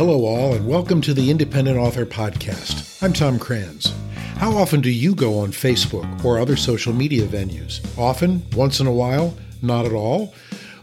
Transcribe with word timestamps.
Hello, 0.00 0.24
all, 0.24 0.54
and 0.54 0.66
welcome 0.66 1.02
to 1.02 1.12
the 1.12 1.30
Independent 1.30 1.76
Author 1.76 2.06
Podcast. 2.06 3.02
I'm 3.02 3.12
Tom 3.12 3.38
Kranz. 3.38 3.92
How 4.38 4.50
often 4.56 4.80
do 4.80 4.90
you 4.90 5.14
go 5.14 5.40
on 5.40 5.50
Facebook 5.52 6.24
or 6.24 6.38
other 6.38 6.56
social 6.56 6.94
media 6.94 7.26
venues? 7.26 7.86
Often? 7.98 8.42
Once 8.56 8.80
in 8.80 8.86
a 8.86 8.92
while? 8.94 9.36
Not 9.60 9.84
at 9.84 9.92
all? 9.92 10.32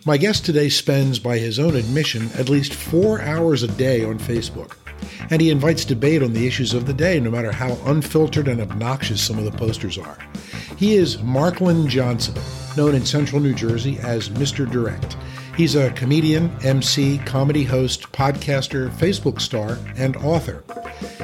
My 0.05 0.17
guest 0.17 0.45
today 0.45 0.69
spends, 0.69 1.17
by 1.17 1.39
his 1.39 1.57
own 1.57 1.75
admission, 1.75 2.29
at 2.37 2.47
least 2.47 2.75
four 2.75 3.19
hours 3.19 3.63
a 3.63 3.69
day 3.69 4.05
on 4.05 4.19
Facebook. 4.19 4.77
And 5.31 5.41
he 5.41 5.49
invites 5.49 5.83
debate 5.83 6.21
on 6.21 6.33
the 6.33 6.45
issues 6.45 6.75
of 6.75 6.85
the 6.85 6.93
day, 6.93 7.19
no 7.19 7.31
matter 7.31 7.51
how 7.51 7.75
unfiltered 7.85 8.47
and 8.47 8.61
obnoxious 8.61 9.19
some 9.19 9.39
of 9.39 9.45
the 9.45 9.57
posters 9.57 9.97
are. 9.97 10.19
He 10.77 10.93
is 10.93 11.17
Marklyn 11.23 11.87
Johnson, 11.87 12.35
known 12.77 12.93
in 12.93 13.03
central 13.03 13.41
New 13.41 13.55
Jersey 13.55 13.97
as 13.97 14.29
Mr. 14.29 14.69
Direct. 14.69 15.17
He's 15.57 15.75
a 15.75 15.89
comedian, 15.93 16.55
MC, 16.63 17.17
comedy 17.25 17.63
host, 17.63 18.11
podcaster, 18.11 18.91
Facebook 18.91 19.41
star, 19.41 19.79
and 19.95 20.15
author. 20.17 20.63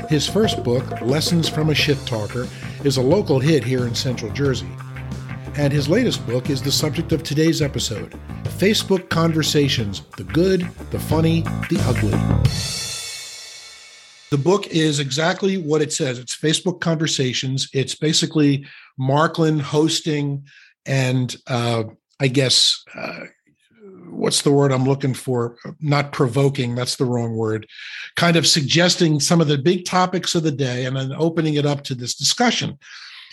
His 0.09 0.27
first 0.27 0.63
book, 0.63 1.01
Lessons 1.01 1.47
from 1.47 1.69
a 1.69 1.75
Shit 1.75 1.99
Talker, 2.07 2.47
is 2.83 2.97
a 2.97 3.01
local 3.01 3.39
hit 3.39 3.63
here 3.63 3.85
in 3.85 3.93
central 3.93 4.31
Jersey. 4.31 4.71
And 5.55 5.71
his 5.71 5.87
latest 5.87 6.25
book 6.25 6.49
is 6.49 6.63
the 6.63 6.71
subject 6.71 7.11
of 7.11 7.21
today's 7.21 7.61
episode 7.61 8.19
Facebook 8.57 9.09
Conversations 9.09 10.01
The 10.17 10.23
Good, 10.23 10.61
the 10.89 10.99
Funny, 10.99 11.41
the 11.69 11.79
Ugly. 11.85 12.17
The 14.31 14.43
book 14.43 14.65
is 14.65 14.99
exactly 14.99 15.59
what 15.59 15.83
it 15.83 15.93
says. 15.93 16.17
It's 16.17 16.35
Facebook 16.35 16.81
Conversations. 16.81 17.69
It's 17.71 17.93
basically 17.93 18.65
Marklyn 18.99 19.61
hosting 19.61 20.47
and 20.87 21.35
uh, 21.45 21.83
I 22.19 22.29
guess 22.29 22.83
uh, 22.95 23.25
what's 24.23 24.41
the 24.41 24.51
word 24.53 24.71
I'm 24.71 24.85
looking 24.85 25.13
for? 25.13 25.57
Not 25.81 26.13
provoking, 26.13 26.75
that's 26.75 26.95
the 26.95 27.03
wrong 27.03 27.35
word. 27.35 27.67
Kind 28.15 28.37
of 28.37 28.47
suggesting 28.47 29.19
some 29.19 29.41
of 29.41 29.49
the 29.49 29.57
big 29.57 29.83
topics 29.83 30.33
of 30.33 30.43
the 30.43 30.51
day 30.51 30.85
and 30.85 30.95
then 30.95 31.11
opening 31.17 31.55
it 31.55 31.65
up 31.65 31.83
to 31.83 31.93
this 31.93 32.15
discussion. 32.15 32.79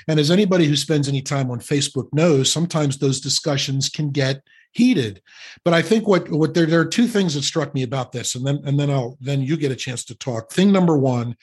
And 0.09 0.19
as 0.19 0.33
anybody 0.33 0.65
who 0.65 0.75
spends 0.75 1.09
any 1.09 1.23
time 1.23 1.49
on 1.49 1.61
Facebook 1.61 2.09
knows, 2.13 2.51
sometimes 2.51 2.99
those 2.99 3.21
discussions 3.21 3.89
can 3.89 4.11
get 4.11 4.43
heated. 4.73 5.23
But 5.65 5.75
I 5.75 5.83
think 5.83 6.09
what 6.09 6.29
what 6.29 6.55
there, 6.55 6.67
there 6.67 6.81
are 6.81 6.87
two 6.87 7.07
things 7.07 7.35
that 7.35 7.43
struck 7.43 7.73
me 7.73 7.85
about 7.85 8.11
this, 8.11 8.35
and 8.35 8.45
then 8.45 8.61
and 8.65 8.79
then 8.79 8.91
I'll 8.91 9.17
then 9.21 9.43
you 9.43 9.57
get 9.57 9.71
a 9.71 9.77
chance 9.77 10.05
to 10.07 10.17
talk. 10.17 10.51
Thing 10.51 10.73
number 10.73 10.97
one 10.97 11.37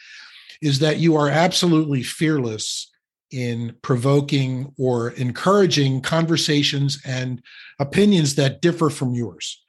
is 0.61 0.79
that 0.79 0.97
you 0.97 1.15
are 1.15 1.29
absolutely 1.29 2.03
fearless 2.03 2.91
in 3.31 3.75
provoking 3.81 4.73
or 4.77 5.11
encouraging 5.11 6.01
conversations 6.01 6.99
and 7.05 7.41
opinions 7.79 8.35
that 8.35 8.61
differ 8.61 8.89
from 8.89 9.13
yours. 9.13 9.63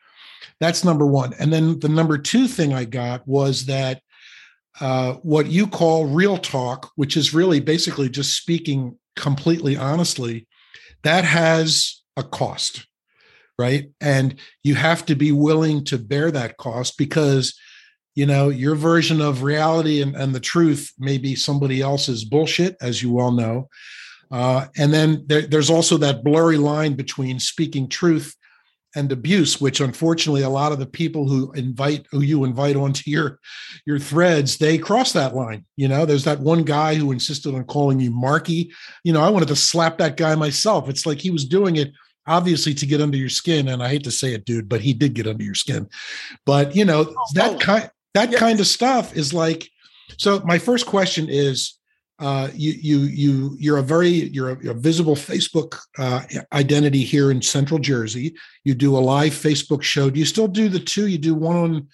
That's 0.61 0.85
number 0.85 1.07
one. 1.07 1.35
And 1.39 1.53
then 1.53 1.79
the 1.81 1.89
number 1.89 2.19
two 2.19 2.49
thing 2.49 2.73
I 2.73 2.85
got 2.85 3.27
was 3.27 3.67
that 3.67 4.03
uh, 4.81 5.15
what 5.23 5.47
you 5.47 5.67
call 5.67 6.07
real 6.07 6.39
talk, 6.39 6.91
which 6.97 7.17
is 7.17 7.35
really 7.35 7.61
basically 7.61 8.09
just 8.09 8.37
speaking 8.37 8.97
completely 9.17 9.77
honestly, 9.77 10.47
that 11.03 11.25
has 11.25 12.03
a 12.17 12.23
cost, 12.23 12.87
right? 13.59 13.91
And 14.01 14.37
you 14.63 14.75
have 14.77 15.05
to 15.07 15.15
be 15.15 15.33
willing 15.33 15.85
to 15.85 15.99
bear 15.99 16.31
that 16.31 16.57
cost 16.57 16.97
because 16.99 17.59
you 18.19 18.27
know 18.27 18.49
your 18.49 18.75
version 18.75 19.21
of 19.21 19.45
reality 19.45 20.03
and, 20.03 20.17
and 20.17 20.35
the 20.35 20.41
truth 20.41 20.93
may 20.99 21.19
be 21.19 21.37
somebody 21.37 21.81
else's 21.81 22.25
bullshit 22.25 22.77
as 22.81 23.01
you 23.01 23.13
well 23.13 23.31
know. 23.31 23.69
Uh, 24.29 24.67
and 24.77 24.93
then 24.93 25.23
there, 25.29 25.43
there's 25.43 25.71
also 25.71 25.97
that 25.97 26.25
blurry 26.25 26.57
line 26.57 26.95
between 26.95 27.39
speaking 27.39 27.89
truth 27.89 28.35
and 28.97 29.13
abuse 29.13 29.61
which 29.61 29.81
unfortunately 29.81 30.43
a 30.43 30.49
lot 30.49 30.73
of 30.73 30.81
the 30.81 30.87
people 30.87 31.29
who 31.29 31.53
invite 31.53 32.07
who 32.11 32.23
you 32.23 32.43
invite 32.43 32.75
onto 32.75 33.09
your 33.09 33.39
your 33.87 34.01
threads 34.01 34.59
they 34.59 34.79
cross 34.79 35.13
that 35.13 35.37
line 35.37 35.65
you 35.77 35.87
know? 35.87 36.05
There's 36.05 36.25
that 36.25 36.41
one 36.41 36.65
guy 36.65 36.97
who 36.97 37.13
insisted 37.13 37.55
on 37.55 37.65
calling 37.65 38.01
you 38.01 38.11
marky. 38.11 38.73
You 39.05 39.13
know 39.13 39.23
i 39.23 39.31
wanted 39.31 39.49
to 39.49 39.57
slap 39.57 39.99
that 39.99 40.17
guy 40.17 40.35
myself. 40.35 40.89
It's 40.89 41.07
like 41.07 41.21
he 41.21 41.31
was 41.31 41.45
doing 41.45 41.77
it 41.77 41.93
obviously 42.27 42.75
to 42.75 42.87
get 42.87 43.01
under 43.01 43.17
your 43.17 43.29
skin 43.29 43.69
and 43.69 43.83
i 43.83 43.89
hate 43.89 44.05
to 44.05 44.11
say 44.11 44.35
it 44.35 44.45
dude 44.45 44.69
but 44.69 44.83
he 44.83 44.93
did 44.93 45.15
get 45.15 45.29
under 45.29 45.45
your 45.45 45.55
skin. 45.55 45.89
But 46.45 46.75
you 46.75 46.85
know 46.85 47.07
oh, 47.09 47.25
that 47.35 47.55
oh. 47.55 47.59
kind 47.59 47.91
that 48.19 48.33
yes. 48.33 48.41
kind 48.41 48.61
of 48.61 48.67
stuff 48.67 49.17
is 49.17 49.33
like 49.33 49.69
so 50.17 50.41
my 50.45 50.59
first 50.59 50.87
question 50.87 51.29
is 51.29 51.75
uh, 52.19 52.49
you 52.53 52.73
you 52.73 52.99
you 53.01 53.57
you're 53.61 53.79
a 53.79 53.83
very 53.83 54.09
you're 54.11 54.51
a, 54.51 54.63
you're 54.63 54.73
a 54.73 54.79
visible 54.79 55.15
Facebook 55.15 55.79
uh, 55.99 56.23
identity 56.53 57.05
here 57.05 57.31
in 57.31 57.41
Central 57.41 57.79
Jersey. 57.79 58.35
You 58.65 58.75
do 58.75 58.97
a 58.97 58.99
live 58.99 59.33
Facebook 59.33 59.83
show. 59.83 60.11
Do 60.11 60.19
you 60.19 60.27
still 60.27 60.49
do 60.49 60.69
the 60.69 60.81
two? 60.81 61.07
You 61.07 61.19
do 61.19 61.35
one 61.35 61.57
on 61.57 61.73
you 61.75 61.87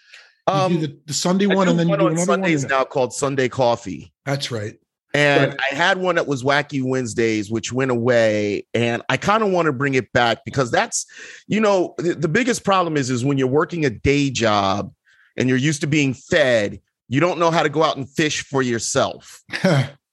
um, 0.47 0.73
do 0.73 0.87
the, 0.87 0.99
the 1.07 1.13
Sunday 1.13 1.47
one, 1.47 1.69
and 1.69 1.79
then 1.79 1.89
one 1.89 2.01
you 2.01 2.07
do 2.07 2.13
another 2.13 2.25
Sundays 2.25 2.63
one. 2.63 2.71
now 2.71 2.85
called 2.85 3.13
Sunday 3.13 3.49
Coffee. 3.49 4.13
That's 4.25 4.51
right. 4.51 4.75
And 5.15 5.53
right. 5.53 5.61
I 5.71 5.75
had 5.75 5.99
one 5.99 6.17
that 6.17 6.27
was 6.27 6.43
Wacky 6.43 6.83
Wednesdays, 6.83 7.51
which 7.51 7.73
went 7.73 7.93
away. 7.93 8.67
And 8.75 9.01
I 9.09 9.17
kind 9.17 9.45
of 9.45 9.51
want 9.51 9.67
to 9.67 9.73
bring 9.73 9.95
it 9.95 10.13
back 10.13 10.39
because 10.45 10.73
that's, 10.73 11.07
you 11.47 11.61
know, 11.61 11.95
the, 11.99 12.15
the 12.15 12.29
biggest 12.29 12.65
problem 12.65 12.97
is 12.97 13.11
is 13.11 13.25
when 13.25 13.39
you're 13.39 13.47
working 13.47 13.85
a 13.85 13.91
day 13.91 14.29
job 14.31 14.93
and 15.37 15.49
you're 15.49 15.59
used 15.59 15.81
to 15.83 15.87
being 15.87 16.15
fed, 16.15 16.81
you 17.09 17.21
don't 17.21 17.39
know 17.39 17.51
how 17.51 17.63
to 17.63 17.69
go 17.69 17.83
out 17.83 17.97
and 17.97 18.09
fish 18.09 18.45
for 18.45 18.63
yourself. 18.63 19.43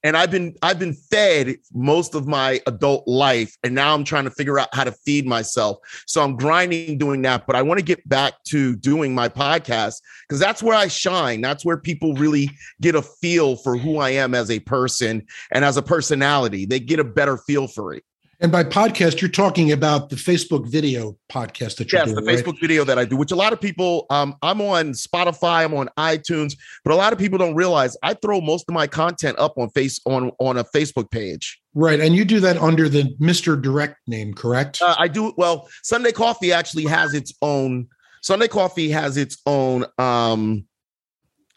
and 0.02 0.16
I've 0.16 0.30
been 0.30 0.54
I've 0.62 0.78
been 0.78 0.94
fed 0.94 1.56
most 1.72 2.14
of 2.14 2.26
my 2.26 2.60
adult 2.66 3.06
life 3.06 3.56
and 3.62 3.74
now 3.74 3.94
I'm 3.94 4.04
trying 4.04 4.24
to 4.24 4.30
figure 4.30 4.58
out 4.58 4.74
how 4.74 4.84
to 4.84 4.92
feed 4.92 5.26
myself. 5.26 5.78
So 6.06 6.22
I'm 6.22 6.36
grinding 6.36 6.98
doing 6.98 7.22
that, 7.22 7.46
but 7.46 7.56
I 7.56 7.62
want 7.62 7.78
to 7.78 7.84
get 7.84 8.06
back 8.08 8.34
to 8.48 8.76
doing 8.76 9.14
my 9.14 9.28
podcast 9.28 10.00
cuz 10.28 10.38
that's 10.38 10.62
where 10.62 10.76
I 10.76 10.88
shine. 10.88 11.40
That's 11.40 11.64
where 11.64 11.76
people 11.76 12.14
really 12.14 12.50
get 12.80 12.94
a 12.94 13.02
feel 13.02 13.56
for 13.56 13.76
who 13.76 13.98
I 13.98 14.10
am 14.10 14.34
as 14.34 14.50
a 14.50 14.60
person 14.60 15.26
and 15.52 15.64
as 15.64 15.76
a 15.76 15.82
personality. 15.82 16.66
They 16.66 16.80
get 16.80 16.98
a 16.98 17.04
better 17.04 17.38
feel 17.38 17.68
for 17.68 17.94
it. 17.94 18.04
And 18.42 18.50
by 18.50 18.64
podcast, 18.64 19.20
you're 19.20 19.30
talking 19.30 19.70
about 19.70 20.10
the 20.10 20.16
Facebook 20.16 20.66
video 20.66 21.16
podcast 21.30 21.76
that 21.76 21.92
you're 21.92 22.00
yes, 22.00 22.12
doing. 22.12 22.24
the 22.24 22.32
Facebook 22.32 22.60
video 22.60 22.82
that 22.82 22.98
I 22.98 23.04
do, 23.04 23.16
which 23.16 23.30
a 23.30 23.36
lot 23.36 23.52
of 23.52 23.60
people, 23.60 24.04
um, 24.10 24.34
I'm 24.42 24.60
on 24.60 24.94
Spotify, 24.94 25.64
I'm 25.64 25.72
on 25.74 25.88
iTunes, 25.96 26.56
but 26.84 26.92
a 26.92 26.96
lot 26.96 27.12
of 27.12 27.20
people 27.20 27.38
don't 27.38 27.54
realize 27.54 27.96
I 28.02 28.14
throw 28.14 28.40
most 28.40 28.64
of 28.68 28.74
my 28.74 28.88
content 28.88 29.38
up 29.38 29.56
on 29.58 29.70
face 29.70 30.00
on 30.06 30.32
on 30.40 30.58
a 30.58 30.64
Facebook 30.64 31.12
page. 31.12 31.60
Right, 31.74 32.00
and 32.00 32.16
you 32.16 32.24
do 32.24 32.40
that 32.40 32.56
under 32.56 32.88
the 32.88 33.14
Mr. 33.20 33.62
Direct 33.62 33.96
name, 34.08 34.34
correct? 34.34 34.82
Uh, 34.82 34.96
I 34.98 35.06
do. 35.06 35.32
Well, 35.36 35.68
Sunday 35.84 36.10
Coffee 36.10 36.52
actually 36.52 36.86
has 36.86 37.14
its 37.14 37.32
own. 37.42 37.86
Sunday 38.22 38.48
Coffee 38.48 38.90
has 38.90 39.16
its 39.16 39.40
own. 39.46 39.86
um 39.98 40.66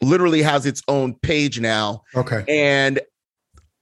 literally 0.02 0.42
has 0.42 0.66
its 0.66 0.84
own 0.88 1.16
page 1.16 1.60
now. 1.60 2.04
Okay. 2.16 2.44
And 2.48 3.00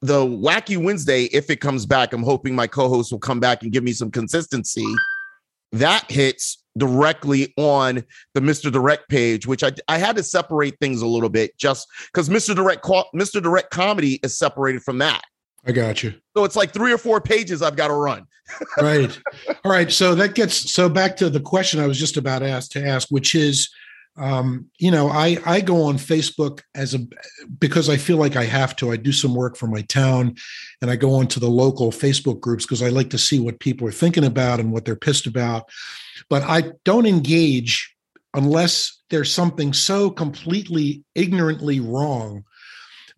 the 0.03 0.19
wacky 0.19 0.77
Wednesday, 0.77 1.23
if 1.25 1.49
it 1.49 1.61
comes 1.61 1.85
back, 1.85 2.11
I'm 2.11 2.23
hoping 2.23 2.53
my 2.53 2.67
co-host 2.67 3.11
will 3.11 3.19
come 3.19 3.39
back 3.39 3.63
and 3.63 3.71
give 3.71 3.85
me 3.85 3.93
some 3.93 4.11
consistency. 4.11 4.85
That 5.71 6.11
hits 6.11 6.61
directly 6.77 7.53
on 7.57 8.03
the 8.33 8.41
Mr. 8.41 8.69
Direct 8.69 9.07
page, 9.07 9.47
which 9.47 9.63
I, 9.63 9.71
I 9.87 9.97
had 9.97 10.17
to 10.17 10.23
separate 10.23 10.77
things 10.81 11.01
a 11.01 11.07
little 11.07 11.29
bit 11.29 11.57
just 11.57 11.87
because 12.11 12.27
Mr. 12.27 12.53
Direct 12.53 12.83
Mr. 12.83 13.41
Direct 13.41 13.71
comedy 13.71 14.19
is 14.23 14.37
separated 14.37 14.83
from 14.83 14.97
that. 14.97 15.23
I 15.65 15.71
got 15.71 16.03
you. 16.03 16.13
So 16.35 16.43
it's 16.43 16.57
like 16.57 16.73
three 16.73 16.91
or 16.91 16.97
four 16.97 17.21
pages 17.21 17.61
I've 17.61 17.77
got 17.77 17.87
to 17.87 17.93
run. 17.93 18.25
right. 18.81 19.17
All 19.63 19.71
right. 19.71 19.89
So 19.89 20.13
that 20.15 20.35
gets 20.35 20.73
so 20.73 20.89
back 20.89 21.15
to 21.17 21.29
the 21.29 21.39
question 21.39 21.79
I 21.79 21.87
was 21.87 21.97
just 21.97 22.17
about 22.17 22.43
asked 22.43 22.73
to 22.73 22.85
ask, 22.85 23.07
which 23.09 23.35
is 23.35 23.69
um, 24.15 24.67
you 24.77 24.91
know, 24.91 25.09
I 25.09 25.37
I 25.45 25.61
go 25.61 25.83
on 25.83 25.97
Facebook 25.97 26.61
as 26.75 26.93
a 26.93 26.99
because 27.59 27.89
I 27.89 27.97
feel 27.97 28.17
like 28.17 28.35
I 28.35 28.43
have 28.43 28.75
to. 28.77 28.91
I 28.91 28.97
do 28.97 29.11
some 29.11 29.33
work 29.33 29.57
for 29.57 29.67
my 29.67 29.81
town, 29.81 30.35
and 30.81 30.91
I 30.91 30.95
go 30.95 31.15
onto 31.15 31.39
the 31.39 31.49
local 31.49 31.91
Facebook 31.91 32.39
groups 32.39 32.65
because 32.65 32.83
I 32.83 32.89
like 32.89 33.09
to 33.11 33.17
see 33.17 33.39
what 33.39 33.59
people 33.59 33.87
are 33.87 33.91
thinking 33.91 34.23
about 34.23 34.59
and 34.59 34.71
what 34.71 34.85
they're 34.85 34.95
pissed 34.95 35.25
about. 35.25 35.69
But 36.29 36.43
I 36.43 36.73
don't 36.83 37.07
engage 37.07 37.95
unless 38.35 39.01
there's 39.09 39.33
something 39.33 39.73
so 39.73 40.09
completely 40.09 41.03
ignorantly 41.15 41.79
wrong 41.79 42.43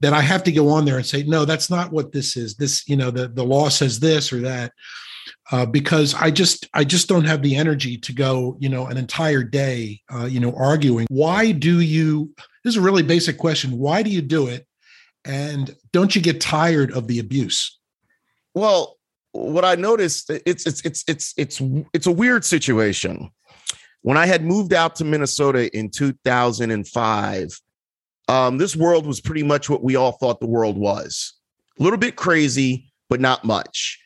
that 0.01 0.13
I 0.13 0.21
have 0.21 0.43
to 0.43 0.51
go 0.51 0.69
on 0.69 0.85
there 0.85 0.97
and 0.97 1.05
say, 1.05 1.23
no, 1.23 1.45
that's 1.45 1.69
not 1.69 1.91
what 1.91 2.11
this 2.11 2.35
is. 2.37 2.55
This, 2.55 2.87
you 2.87 2.95
know, 2.95 3.11
the 3.11 3.27
the 3.27 3.43
law 3.43 3.67
says 3.67 3.99
this 3.99 4.31
or 4.31 4.41
that 4.41 4.71
uh, 5.51 5.65
because 5.65 6.13
I 6.15 6.31
just 6.31 6.67
I 6.73 6.83
just 6.83 7.07
don't 7.07 7.25
have 7.25 7.41
the 7.41 7.55
energy 7.55 7.97
to 7.97 8.13
go 8.13 8.57
you 8.59 8.69
know 8.69 8.87
an 8.87 8.97
entire 8.97 9.43
day 9.43 10.01
uh, 10.13 10.25
you 10.25 10.39
know 10.39 10.53
arguing. 10.55 11.07
Why 11.09 11.51
do 11.51 11.81
you? 11.81 12.33
This 12.63 12.73
is 12.73 12.77
a 12.77 12.81
really 12.81 13.03
basic 13.03 13.37
question. 13.37 13.77
Why 13.77 14.03
do 14.03 14.09
you 14.09 14.21
do 14.21 14.47
it? 14.47 14.65
And 15.25 15.75
don't 15.91 16.15
you 16.15 16.21
get 16.21 16.41
tired 16.41 16.91
of 16.91 17.07
the 17.07 17.19
abuse? 17.19 17.79
Well, 18.53 18.97
what 19.31 19.65
I 19.65 19.75
noticed 19.75 20.29
it's 20.29 20.65
it's 20.65 20.85
it's 20.85 21.03
it's 21.07 21.33
it's 21.37 21.61
it's 21.93 22.07
a 22.07 22.11
weird 22.11 22.45
situation. 22.45 23.29
When 24.01 24.17
I 24.17 24.27
had 24.27 24.45
moved 24.45 24.71
out 24.71 24.95
to 24.97 25.03
Minnesota 25.03 25.75
in 25.75 25.89
2005, 25.89 27.59
um, 28.27 28.57
this 28.59 28.75
world 28.75 29.07
was 29.07 29.19
pretty 29.19 29.41
much 29.41 29.67
what 29.67 29.83
we 29.83 29.95
all 29.95 30.11
thought 30.11 30.39
the 30.39 30.45
world 30.45 30.77
was. 30.77 31.33
A 31.79 31.83
little 31.83 31.97
bit 31.97 32.15
crazy, 32.15 32.93
but 33.09 33.19
not 33.19 33.43
much 33.43 33.99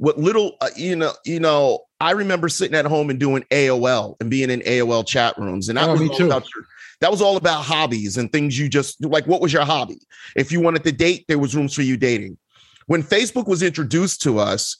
what 0.00 0.18
little 0.18 0.56
uh, 0.62 0.70
you 0.76 0.96
know 0.96 1.12
you 1.24 1.38
know 1.38 1.78
i 2.00 2.10
remember 2.10 2.48
sitting 2.48 2.74
at 2.74 2.86
home 2.86 3.10
and 3.10 3.20
doing 3.20 3.44
aol 3.50 4.16
and 4.20 4.30
being 4.30 4.50
in 4.50 4.60
aol 4.60 5.06
chat 5.06 5.36
rooms 5.38 5.68
and 5.68 5.76
that 5.76 5.88
oh, 5.88 5.92
was 5.92 6.00
all 6.00 6.26
about 6.26 6.48
your 6.54 6.64
that 7.00 7.10
was 7.10 7.22
all 7.22 7.36
about 7.36 7.64
hobbies 7.64 8.16
and 8.16 8.32
things 8.32 8.58
you 8.58 8.68
just 8.68 9.02
like 9.04 9.26
what 9.26 9.40
was 9.40 9.52
your 9.52 9.64
hobby? 9.64 9.98
If 10.36 10.52
you 10.52 10.60
wanted 10.60 10.84
to 10.84 10.92
date 10.92 11.26
there 11.28 11.38
was 11.38 11.54
rooms 11.54 11.74
for 11.74 11.82
you 11.82 11.96
dating. 11.96 12.38
When 12.86 13.02
facebook 13.02 13.46
was 13.46 13.62
introduced 13.62 14.22
to 14.22 14.38
us 14.38 14.76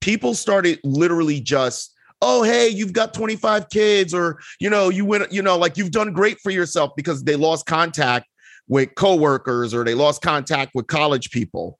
people 0.00 0.34
started 0.34 0.80
literally 0.84 1.40
just 1.40 1.94
oh 2.22 2.42
hey 2.42 2.68
you've 2.68 2.94
got 2.94 3.14
25 3.14 3.68
kids 3.68 4.14
or 4.14 4.40
you 4.58 4.70
know 4.70 4.88
you 4.88 5.04
went 5.04 5.30
you 5.30 5.42
know 5.42 5.58
like 5.58 5.76
you've 5.76 5.90
done 5.90 6.12
great 6.12 6.40
for 6.40 6.50
yourself 6.50 6.92
because 6.96 7.22
they 7.24 7.36
lost 7.36 7.66
contact 7.66 8.26
with 8.68 8.94
coworkers 8.94 9.74
or 9.74 9.84
they 9.84 9.94
lost 9.94 10.22
contact 10.22 10.72
with 10.74 10.86
college 10.86 11.30
people 11.30 11.78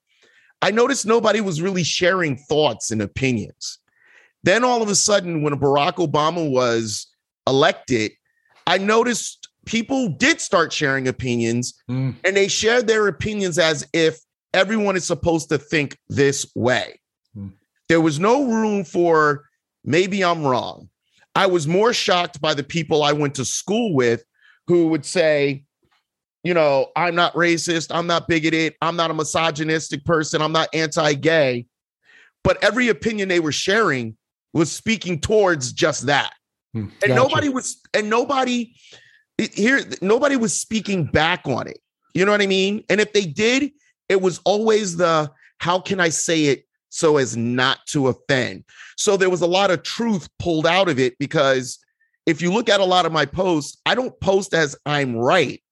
i 0.62 0.70
noticed 0.70 1.06
nobody 1.06 1.40
was 1.40 1.60
really 1.60 1.84
sharing 1.84 2.36
thoughts 2.36 2.90
and 2.90 3.02
opinions 3.02 3.78
then 4.42 4.64
all 4.64 4.82
of 4.82 4.88
a 4.88 4.94
sudden 4.94 5.42
when 5.42 5.58
barack 5.58 5.94
obama 5.94 6.48
was 6.50 7.06
elected 7.46 8.12
i 8.66 8.78
noticed 8.78 9.48
people 9.66 10.08
did 10.08 10.40
start 10.40 10.72
sharing 10.72 11.06
opinions 11.06 11.74
mm. 11.90 12.14
and 12.24 12.36
they 12.36 12.48
shared 12.48 12.86
their 12.86 13.06
opinions 13.06 13.58
as 13.58 13.86
if 13.92 14.18
everyone 14.54 14.96
is 14.96 15.04
supposed 15.04 15.48
to 15.48 15.58
think 15.58 15.96
this 16.08 16.50
way 16.54 16.98
mm. 17.36 17.52
there 17.88 18.00
was 18.00 18.18
no 18.18 18.44
room 18.46 18.84
for 18.84 19.44
Maybe 19.84 20.22
I'm 20.22 20.44
wrong. 20.44 20.88
I 21.34 21.46
was 21.46 21.66
more 21.66 21.92
shocked 21.92 22.40
by 22.40 22.54
the 22.54 22.62
people 22.62 23.02
I 23.02 23.12
went 23.12 23.34
to 23.36 23.44
school 23.44 23.94
with 23.94 24.24
who 24.66 24.88
would 24.88 25.04
say, 25.04 25.64
you 26.44 26.54
know, 26.54 26.90
I'm 26.96 27.14
not 27.14 27.34
racist, 27.34 27.94
I'm 27.94 28.06
not 28.06 28.28
bigoted, 28.28 28.74
I'm 28.82 28.96
not 28.96 29.10
a 29.10 29.14
misogynistic 29.14 30.04
person, 30.04 30.42
I'm 30.42 30.52
not 30.52 30.68
anti 30.74 31.14
gay. 31.14 31.66
But 32.44 32.62
every 32.62 32.88
opinion 32.88 33.28
they 33.28 33.40
were 33.40 33.52
sharing 33.52 34.16
was 34.52 34.70
speaking 34.70 35.20
towards 35.20 35.72
just 35.72 36.06
that. 36.06 36.34
Hmm, 36.72 36.80
and 36.80 37.00
gotcha. 37.00 37.14
nobody 37.14 37.48
was, 37.48 37.80
and 37.94 38.10
nobody 38.10 38.74
here, 39.38 39.80
nobody 40.00 40.36
was 40.36 40.58
speaking 40.58 41.04
back 41.04 41.46
on 41.46 41.68
it. 41.68 41.78
You 42.14 42.24
know 42.24 42.32
what 42.32 42.42
I 42.42 42.46
mean? 42.46 42.84
And 42.90 43.00
if 43.00 43.12
they 43.12 43.24
did, 43.24 43.70
it 44.08 44.20
was 44.20 44.40
always 44.44 44.96
the 44.96 45.30
how 45.58 45.78
can 45.78 46.00
I 46.00 46.08
say 46.08 46.46
it 46.46 46.66
so 46.88 47.16
as 47.16 47.36
not 47.36 47.78
to 47.86 48.08
offend. 48.08 48.64
So 48.96 49.16
there 49.16 49.30
was 49.30 49.40
a 49.40 49.46
lot 49.46 49.70
of 49.70 49.82
truth 49.82 50.28
pulled 50.38 50.66
out 50.66 50.88
of 50.88 50.98
it 50.98 51.18
because 51.18 51.78
if 52.26 52.42
you 52.42 52.52
look 52.52 52.68
at 52.68 52.80
a 52.80 52.84
lot 52.84 53.06
of 53.06 53.12
my 53.12 53.24
posts, 53.24 53.80
I 53.86 53.94
don't 53.94 54.18
post 54.20 54.52
as 54.54 54.76
I'm 54.84 55.16
right. 55.16 55.62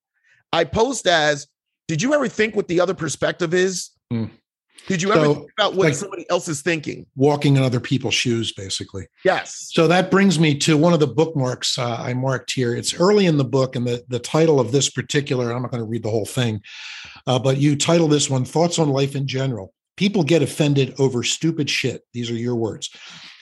I 0.53 0.65
post 0.65 1.07
as, 1.07 1.47
did 1.89 2.03
you 2.03 2.15
ever 2.15 2.29
think 2.29 2.57
what 2.57 2.69
the 2.69 2.81
other 2.81 2.95
perspective 2.95 3.55
is? 3.55 3.91
Mm. 4.13 4.31
Did 4.87 5.03
you 5.03 5.13
ever 5.13 5.25
so, 5.25 5.35
think 5.35 5.51
about 5.59 5.75
what 5.75 5.87
like 5.87 5.95
somebody 5.95 6.29
else 6.31 6.49
is 6.49 6.63
thinking? 6.63 7.07
Walking 7.15 7.57
in 7.57 7.63
other 7.63 7.81
people's 7.81 8.15
shoes, 8.15 8.53
basically. 8.53 9.07
Yes. 9.25 9.69
So 9.73 9.87
that 9.89 10.11
brings 10.11 10.39
me 10.39 10.57
to 10.59 10.77
one 10.77 10.93
of 10.93 11.01
the 11.01 11.07
bookmarks 11.07 11.79
uh, 11.79 11.97
I 11.97 12.15
marked 12.15 12.53
here. 12.53 12.75
It's 12.75 12.95
early 12.95 13.27
in 13.27 13.37
the 13.37 13.45
book, 13.45 13.77
and 13.77 13.87
the, 13.87 14.03
the 14.09 14.19
title 14.19 14.59
of 14.59 14.73
this 14.73 14.89
particular, 14.89 15.53
I'm 15.53 15.63
not 15.63 15.71
going 15.71 15.83
to 15.83 15.89
read 15.89 16.03
the 16.03 16.11
whole 16.11 16.27
thing, 16.27 16.63
uh, 17.27 17.39
but 17.39 17.59
you 17.59 17.77
title 17.77 18.09
this 18.09 18.31
one 18.31 18.45
Thoughts 18.45 18.79
on 18.79 18.89
Life 18.89 19.15
in 19.15 19.27
General. 19.27 19.73
People 19.97 20.23
get 20.23 20.43
offended 20.43 20.95
over 20.99 21.23
stupid 21.23 21.69
shit. 21.69 22.03
These 22.15 22.31
are 22.31 22.35
your 22.35 22.57
words. 22.57 22.91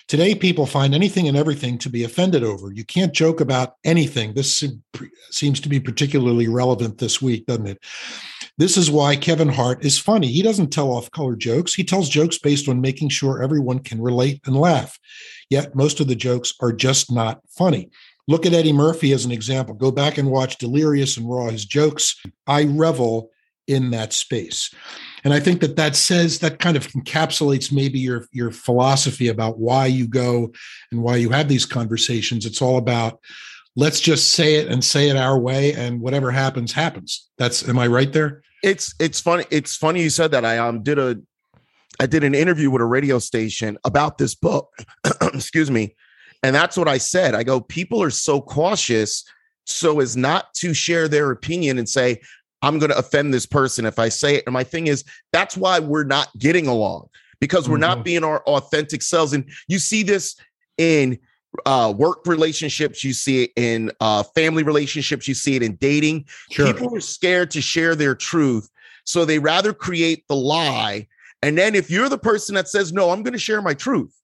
Today, 0.08 0.34
people 0.34 0.64
find 0.64 0.94
anything 0.94 1.28
and 1.28 1.36
everything 1.36 1.76
to 1.78 1.90
be 1.90 2.02
offended 2.02 2.42
over. 2.42 2.72
You 2.72 2.82
can't 2.82 3.12
joke 3.12 3.42
about 3.42 3.74
anything. 3.84 4.32
This 4.32 4.64
seems 5.30 5.60
to 5.60 5.68
be 5.68 5.78
particularly 5.78 6.48
relevant 6.48 6.96
this 6.96 7.20
week, 7.20 7.44
doesn't 7.44 7.66
it? 7.66 7.78
This 8.56 8.78
is 8.78 8.90
why 8.90 9.16
Kevin 9.16 9.50
Hart 9.50 9.84
is 9.84 9.98
funny. 9.98 10.28
He 10.28 10.40
doesn't 10.40 10.70
tell 10.70 10.90
off 10.90 11.10
color 11.10 11.36
jokes, 11.36 11.74
he 11.74 11.84
tells 11.84 12.08
jokes 12.08 12.38
based 12.38 12.70
on 12.70 12.80
making 12.80 13.10
sure 13.10 13.42
everyone 13.42 13.80
can 13.80 14.00
relate 14.00 14.40
and 14.46 14.56
laugh. 14.56 14.98
Yet, 15.50 15.76
most 15.76 16.00
of 16.00 16.08
the 16.08 16.16
jokes 16.16 16.54
are 16.60 16.72
just 16.72 17.12
not 17.12 17.42
funny. 17.50 17.90
Look 18.26 18.46
at 18.46 18.54
Eddie 18.54 18.72
Murphy 18.72 19.12
as 19.12 19.26
an 19.26 19.30
example. 19.30 19.74
Go 19.74 19.90
back 19.90 20.16
and 20.16 20.30
watch 20.30 20.56
Delirious 20.56 21.18
and 21.18 21.28
Raw, 21.28 21.50
his 21.50 21.66
jokes. 21.66 22.18
I 22.46 22.64
revel 22.64 23.30
in 23.68 23.90
that 23.90 24.12
space. 24.12 24.74
And 25.24 25.34
i 25.34 25.40
think 25.40 25.60
that 25.60 25.76
that 25.76 25.94
says 25.94 26.38
that 26.40 26.58
kind 26.58 26.76
of 26.76 26.86
encapsulates 26.88 27.70
maybe 27.70 27.98
your 27.98 28.26
your 28.32 28.50
philosophy 28.50 29.28
about 29.28 29.58
why 29.58 29.86
you 29.86 30.08
go 30.08 30.52
and 30.90 31.02
why 31.02 31.16
you 31.16 31.30
have 31.30 31.48
these 31.48 31.66
conversations. 31.66 32.46
It's 32.46 32.62
all 32.62 32.78
about 32.78 33.20
let's 33.76 34.00
just 34.00 34.32
say 34.32 34.56
it 34.56 34.68
and 34.68 34.84
say 34.84 35.08
it 35.08 35.16
our 35.16 35.38
way 35.38 35.72
and 35.74 36.00
whatever 36.00 36.30
happens 36.30 36.72
happens. 36.72 37.28
That's 37.36 37.68
am 37.68 37.78
i 37.78 37.86
right 37.86 38.12
there? 38.12 38.42
It's 38.62 38.94
it's 38.98 39.20
funny 39.20 39.44
it's 39.50 39.76
funny 39.76 40.02
you 40.02 40.10
said 40.10 40.32
that. 40.32 40.44
I 40.44 40.58
um 40.58 40.82
did 40.82 40.98
a 40.98 41.16
i 42.00 42.06
did 42.06 42.24
an 42.24 42.34
interview 42.34 42.70
with 42.70 42.82
a 42.82 42.86
radio 42.86 43.18
station 43.18 43.76
about 43.84 44.18
this 44.18 44.34
book 44.34 44.68
excuse 45.22 45.70
me 45.70 45.94
and 46.42 46.54
that's 46.54 46.76
what 46.76 46.88
i 46.88 46.98
said. 46.98 47.34
I 47.34 47.42
go 47.42 47.60
people 47.60 48.02
are 48.02 48.10
so 48.10 48.40
cautious 48.40 49.24
so 49.68 50.00
as 50.00 50.16
not 50.16 50.54
to 50.54 50.72
share 50.72 51.08
their 51.08 51.30
opinion 51.30 51.78
and 51.78 51.88
say 51.88 52.20
I'm 52.62 52.78
going 52.78 52.90
to 52.90 52.98
offend 52.98 53.32
this 53.32 53.46
person 53.46 53.86
if 53.86 53.98
I 53.98 54.08
say 54.08 54.36
it. 54.36 54.44
And 54.46 54.52
my 54.52 54.64
thing 54.64 54.86
is, 54.86 55.04
that's 55.32 55.56
why 55.56 55.78
we're 55.78 56.04
not 56.04 56.28
getting 56.38 56.66
along 56.66 57.08
because 57.40 57.68
we're 57.68 57.76
mm-hmm. 57.76 57.82
not 57.82 58.04
being 58.04 58.24
our 58.24 58.42
authentic 58.44 59.02
selves. 59.02 59.32
And 59.32 59.48
you 59.68 59.78
see 59.78 60.02
this 60.02 60.36
in 60.76 61.18
uh, 61.66 61.92
work 61.96 62.26
relationships, 62.26 63.02
you 63.04 63.12
see 63.12 63.44
it 63.44 63.52
in 63.56 63.90
uh, 64.00 64.22
family 64.22 64.62
relationships, 64.62 65.26
you 65.26 65.34
see 65.34 65.56
it 65.56 65.62
in 65.62 65.76
dating. 65.76 66.26
Sure. 66.50 66.72
People 66.72 66.94
are 66.96 67.00
scared 67.00 67.50
to 67.52 67.60
share 67.60 67.94
their 67.94 68.14
truth. 68.14 68.68
So 69.04 69.24
they 69.24 69.38
rather 69.38 69.72
create 69.72 70.26
the 70.28 70.36
lie. 70.36 71.06
And 71.42 71.56
then 71.56 71.74
if 71.74 71.90
you're 71.90 72.08
the 72.08 72.18
person 72.18 72.54
that 72.56 72.68
says, 72.68 72.92
no, 72.92 73.10
I'm 73.10 73.22
going 73.22 73.32
to 73.32 73.38
share 73.38 73.62
my 73.62 73.74
truth, 73.74 74.14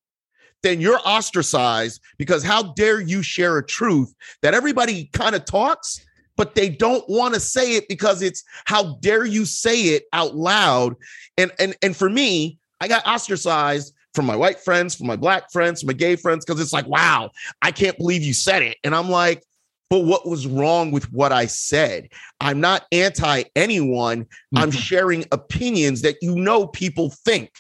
then 0.63 0.81
you're 0.81 1.01
ostracized 1.05 2.01
because 2.19 2.43
how 2.43 2.75
dare 2.75 3.01
you 3.01 3.23
share 3.23 3.59
a 3.59 3.65
truth 3.65 4.13
that 4.43 4.55
everybody 4.55 5.11
kind 5.13 5.35
of 5.35 5.45
talks 5.45 6.05
but 6.37 6.55
they 6.55 6.69
don't 6.69 7.05
want 7.09 7.35
to 7.35 7.41
say 7.41 7.77
it 7.77 7.89
because 7.89 8.23
it's 8.23 8.43
how 8.65 8.97
dare 8.97 9.25
you 9.25 9.45
say 9.45 9.81
it 9.83 10.05
out 10.13 10.35
loud. 10.35 10.97
And 11.39 11.53
and 11.59 11.77
and 11.83 11.97
for 11.97 12.09
me, 12.09 12.59
I 12.81 12.89
got 12.89 13.07
ostracized 13.07 13.95
from 14.15 14.27
my 14.27 14.37
white 14.37 14.61
friends, 14.61 14.95
from 14.95 15.07
my 15.07 15.17
black 15.17 15.51
friends, 15.51 15.81
from 15.81 15.89
my 15.89 15.93
gay 15.93 16.17
friends, 16.17 16.45
because 16.45 16.61
it's 16.61 16.73
like, 16.73 16.87
wow, 16.87 17.31
I 17.63 17.73
can't 17.73 17.99
believe 17.99 18.23
you 18.23 18.33
said 18.33 18.63
it. 18.63 18.79
And 18.85 18.95
I'm 18.95 19.11
like, 19.11 19.43
but 19.91 20.05
what 20.05 20.27
was 20.27 20.47
wrong 20.47 20.91
with 20.91 21.13
what 21.13 21.33
I 21.33 21.47
said? 21.47 22.09
I'm 22.41 22.61
not 22.61 22.85
anti 22.93 23.45
anyone. 23.55 24.25
Mm-hmm. 24.25 24.59
I'm 24.59 24.71
sharing 24.71 25.25
opinions 25.33 26.03
that 26.03 26.17
you 26.23 26.35
know 26.35 26.67
people 26.67 27.11
think, 27.25 27.51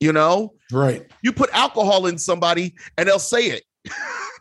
you 0.00 0.12
know? 0.12 0.54
Right. 0.72 1.06
You 1.22 1.32
put 1.32 1.50
alcohol 1.52 2.06
in 2.06 2.18
somebody 2.18 2.74
and 2.96 3.08
they'll 3.08 3.18
say 3.18 3.46
it. 3.46 3.64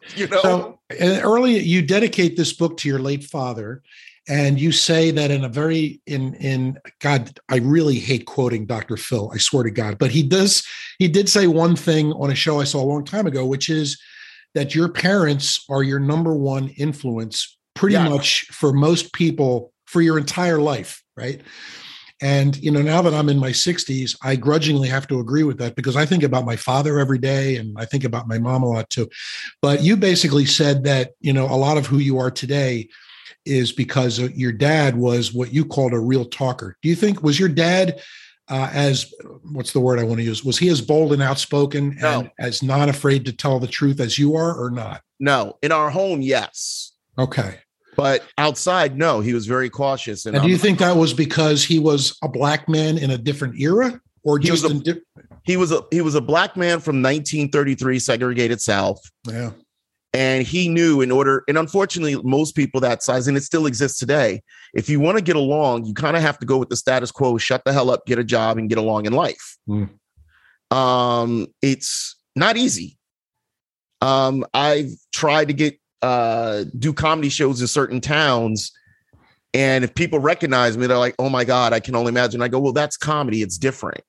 you 0.16 0.28
know. 0.28 0.42
So 0.42 0.80
early, 1.00 1.60
you 1.60 1.82
dedicate 1.82 2.38
this 2.38 2.54
book 2.54 2.78
to 2.78 2.90
your 2.90 3.00
late 3.00 3.24
father, 3.24 3.82
and 4.28 4.60
you 4.60 4.72
say 4.72 5.12
that 5.12 5.32
in 5.32 5.44
a 5.44 5.50
very 5.50 6.02
in 6.06 6.34
in 6.36 6.78
God, 7.00 7.40
I 7.50 7.58
really 7.58 8.00
hate 8.00 8.26
quoting 8.26 8.66
Dr. 8.66 8.98
Phil. 8.98 9.32
I 9.34 9.38
swear 9.38 9.64
to 9.64 9.72
God, 9.72 9.98
but 9.98 10.12
he 10.12 10.24
does. 10.24 10.66
He 11.00 11.08
did 11.08 11.30
say 11.30 11.48
one 11.48 11.76
thing 11.76 12.14
on 12.14 12.32
a 12.32 12.36
show 12.36 12.60
I 12.60 12.66
saw 12.66 12.82
a 12.82 12.86
long 12.86 13.06
time 13.06 13.28
ago, 13.28 13.46
which 13.46 13.70
is 13.70 14.00
that 14.54 14.74
your 14.74 14.90
parents 14.90 15.64
are 15.70 15.84
your 15.84 16.00
number 16.00 16.36
one 16.36 16.70
influence, 16.78 17.58
pretty 17.76 17.94
yeah. 17.94 18.10
much 18.10 18.46
for 18.46 18.74
most 18.74 19.14
people 19.14 19.72
for 19.86 20.02
your 20.02 20.18
entire 20.18 20.60
life, 20.60 21.04
right? 21.16 21.42
And, 22.22 22.58
you 22.58 22.72
know, 22.72 22.82
now 22.82 23.02
that 23.04 23.14
I'm 23.14 23.30
in 23.30 23.38
my 23.38 23.52
60s, 23.52 24.18
I 24.24 24.36
grudgingly 24.36 24.88
have 24.88 25.08
to 25.08 25.20
agree 25.20 25.44
with 25.44 25.60
that 25.60 25.76
because 25.76 25.96
I 25.96 26.06
think 26.06 26.24
about 26.24 26.46
my 26.46 26.56
father 26.56 27.00
every 27.00 27.20
day 27.20 27.58
and 27.58 27.78
I 27.78 27.86
think 27.86 28.04
about 28.04 28.28
my 28.28 28.40
mom 28.40 28.64
a 28.64 28.70
lot 28.70 28.90
too. 28.90 29.08
But 29.62 29.84
you 29.84 29.96
basically 29.96 30.46
said 30.46 30.84
that, 30.86 31.12
you 31.20 31.32
know, 31.32 31.46
a 31.46 31.56
lot 31.56 31.78
of 31.78 31.86
who 31.86 32.00
you 32.00 32.18
are 32.18 32.32
today 32.32 32.90
is 33.46 33.72
because 33.72 34.20
your 34.20 34.52
dad 34.52 34.98
was 34.98 35.34
what 35.34 35.54
you 35.54 35.64
called 35.64 35.94
a 35.94 36.00
real 36.00 36.26
talker. 36.26 36.76
Do 36.82 36.90
you 36.90 36.96
think, 36.96 37.22
was 37.22 37.40
your 37.40 37.50
dad 37.50 38.02
uh, 38.50 38.70
as, 38.74 39.14
what's 39.52 39.74
the 39.74 39.80
word 39.80 40.00
I 40.00 40.04
want 40.04 40.18
to 40.20 40.24
use? 40.24 40.44
Was 40.44 40.58
he 40.58 40.70
as 40.70 40.82
bold 40.82 41.14
and 41.14 41.22
outspoken 41.22 41.98
no. 42.02 42.20
and 42.20 42.32
as 42.40 42.64
not 42.64 42.90
afraid 42.90 43.26
to 43.26 43.34
tell 43.34 43.60
the 43.60 43.68
truth 43.68 44.00
as 44.00 44.18
you 44.18 44.36
are 44.36 44.56
or 44.56 44.72
not? 44.72 45.02
No. 45.20 45.58
In 45.62 45.72
our 45.72 45.90
home, 45.92 46.22
yes. 46.22 46.94
Okay. 47.20 47.60
But 47.98 48.24
outside, 48.38 48.96
no, 48.96 49.22
he 49.22 49.34
was 49.34 49.48
very 49.48 49.72
cautious. 49.72 50.28
And, 50.28 50.36
and 50.36 50.46
do 50.46 50.50
you 50.50 50.58
think 50.58 50.78
that 50.80 50.96
was 50.96 51.14
because 51.14 51.66
he 51.66 51.80
was 51.80 52.16
a 52.22 52.30
black 52.30 52.70
man 52.70 53.00
in 53.00 53.10
a 53.10 53.18
different 53.18 53.60
era, 53.60 54.00
or 54.24 54.38
just 54.38 54.66
he 54.66 54.72
was, 54.72 54.82
a, 54.82 54.94
di- 54.94 55.02
he 55.44 55.58
was 55.58 55.72
a 55.72 55.82
he 55.92 56.02
was 56.02 56.14
a 56.14 56.22
black 56.22 56.56
man 56.56 56.80
from 56.80 57.02
1933, 57.02 57.98
segregated 57.98 58.62
South. 58.62 59.02
Yeah, 59.28 59.50
and 60.14 60.46
he 60.46 60.70
knew 60.70 61.02
in 61.02 61.12
order, 61.12 61.44
and 61.48 61.58
unfortunately, 61.58 62.16
most 62.24 62.56
people 62.56 62.80
that 62.82 63.02
size, 63.02 63.28
and 63.28 63.36
it 63.36 63.42
still 63.42 63.66
exists 63.66 63.98
today. 63.98 64.44
If 64.76 64.90
you 64.90 65.00
want 65.00 65.18
to 65.18 65.24
get 65.24 65.36
along, 65.36 65.86
you 65.86 65.96
kind 65.96 66.16
of 66.16 66.22
have 66.22 66.38
to 66.38 66.46
go 66.46 66.58
with 66.58 66.70
the 66.70 66.78
status 66.78 67.12
quo, 67.12 67.40
shut 67.40 67.64
the 67.66 67.74
hell 67.74 67.90
up, 67.90 68.06
get 68.06 68.20
a 68.20 68.24
job, 68.24 68.60
and 68.60 68.70
get 68.70 68.78
along 68.78 69.08
in 69.08 69.14
life. 69.14 69.58
Mm. 69.68 69.90
Um, 70.70 71.48
it's 71.64 72.16
not 72.36 72.58
easy. 72.58 72.98
Um, 74.02 74.46
I've 74.54 74.92
tried 75.12 75.48
to 75.48 75.54
get 75.56 75.80
uh, 76.02 76.66
do 76.78 76.94
comedy 76.94 77.30
shows 77.30 77.62
in 77.62 77.68
certain 77.68 78.02
towns. 78.02 78.72
And 79.54 79.84
if 79.84 79.96
people 79.96 80.20
recognize 80.20 80.78
me, 80.78 80.88
they're 80.88 80.98
like, 80.98 81.16
oh 81.20 81.30
my 81.30 81.44
God, 81.44 81.74
I 81.74 81.80
can 81.80 81.96
only 81.96 82.10
imagine. 82.10 82.42
I 82.42 82.48
go, 82.48 82.60
well, 82.60 82.74
that's 82.74 82.98
comedy. 82.98 83.42
It's 83.42 83.58
different. 83.58 84.02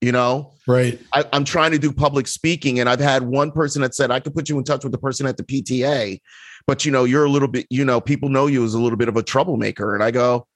You 0.00 0.12
know? 0.12 0.52
Right. 0.66 1.00
I, 1.12 1.24
am 1.32 1.44
trying 1.44 1.72
to 1.72 1.78
do 1.78 1.92
public 1.92 2.26
speaking. 2.26 2.80
And 2.80 2.88
I've 2.88 3.00
had 3.00 3.22
one 3.22 3.50
person 3.52 3.82
that 3.82 3.94
said, 3.94 4.10
I 4.10 4.20
could 4.20 4.34
put 4.34 4.48
you 4.48 4.58
in 4.58 4.64
touch 4.64 4.84
with 4.84 4.92
the 4.92 4.98
person 4.98 5.26
at 5.26 5.36
the 5.36 5.44
PTA. 5.44 6.20
but 6.66 6.84
you 6.84 6.92
know, 6.92 7.04
you're 7.04 7.24
a 7.24 7.30
little 7.30 7.48
bit, 7.48 7.66
you 7.70 7.84
know, 7.84 8.00
people 8.00 8.28
know 8.28 8.46
you 8.46 8.64
as 8.64 8.74
a 8.74 8.80
little 8.80 8.98
bit 8.98 9.08
of 9.08 9.16
a 9.16 9.22
troublemaker. 9.22 9.94
And 9.94 10.02
I 10.02 10.10
go, 10.10 10.46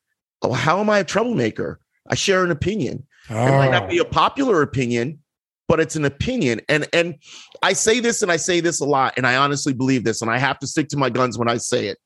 Oh, 0.43 0.53
how 0.53 0.81
am 0.81 0.91
I 0.91 0.99
a 0.99 1.05
troublemaker? 1.05 1.81
I 2.09 2.15
share 2.15 2.45
an 2.45 2.51
opinion. 2.51 3.07
Oh. 3.31 3.47
It 3.47 3.51
might 3.51 3.71
not 3.71 3.89
be 3.89 3.99
a 3.99 4.03
oh. 4.03 4.09
popular 4.09 4.63
opinion, 4.63 5.21
but 5.69 5.81
it's 5.81 5.97
an 5.97 6.05
opinion. 6.05 6.61
And 6.69 6.87
and 6.93 7.17
I 7.63 7.73
say 7.73 8.01
this 8.01 8.23
and 8.23 8.31
I 8.31 8.37
say 8.37 8.61
this 8.61 8.81
a 8.81 8.85
lot, 8.85 9.15
and 9.17 9.27
I 9.27 9.37
honestly 9.37 9.73
believe 9.73 10.05
this, 10.05 10.23
and 10.23 10.31
I 10.31 10.39
have 10.39 10.59
to 10.61 10.67
stick 10.67 10.89
to 10.89 10.97
my 10.97 11.11
guns 11.11 11.39
when 11.39 11.49
I 11.49 11.57
say 11.57 11.89
it. 11.89 11.99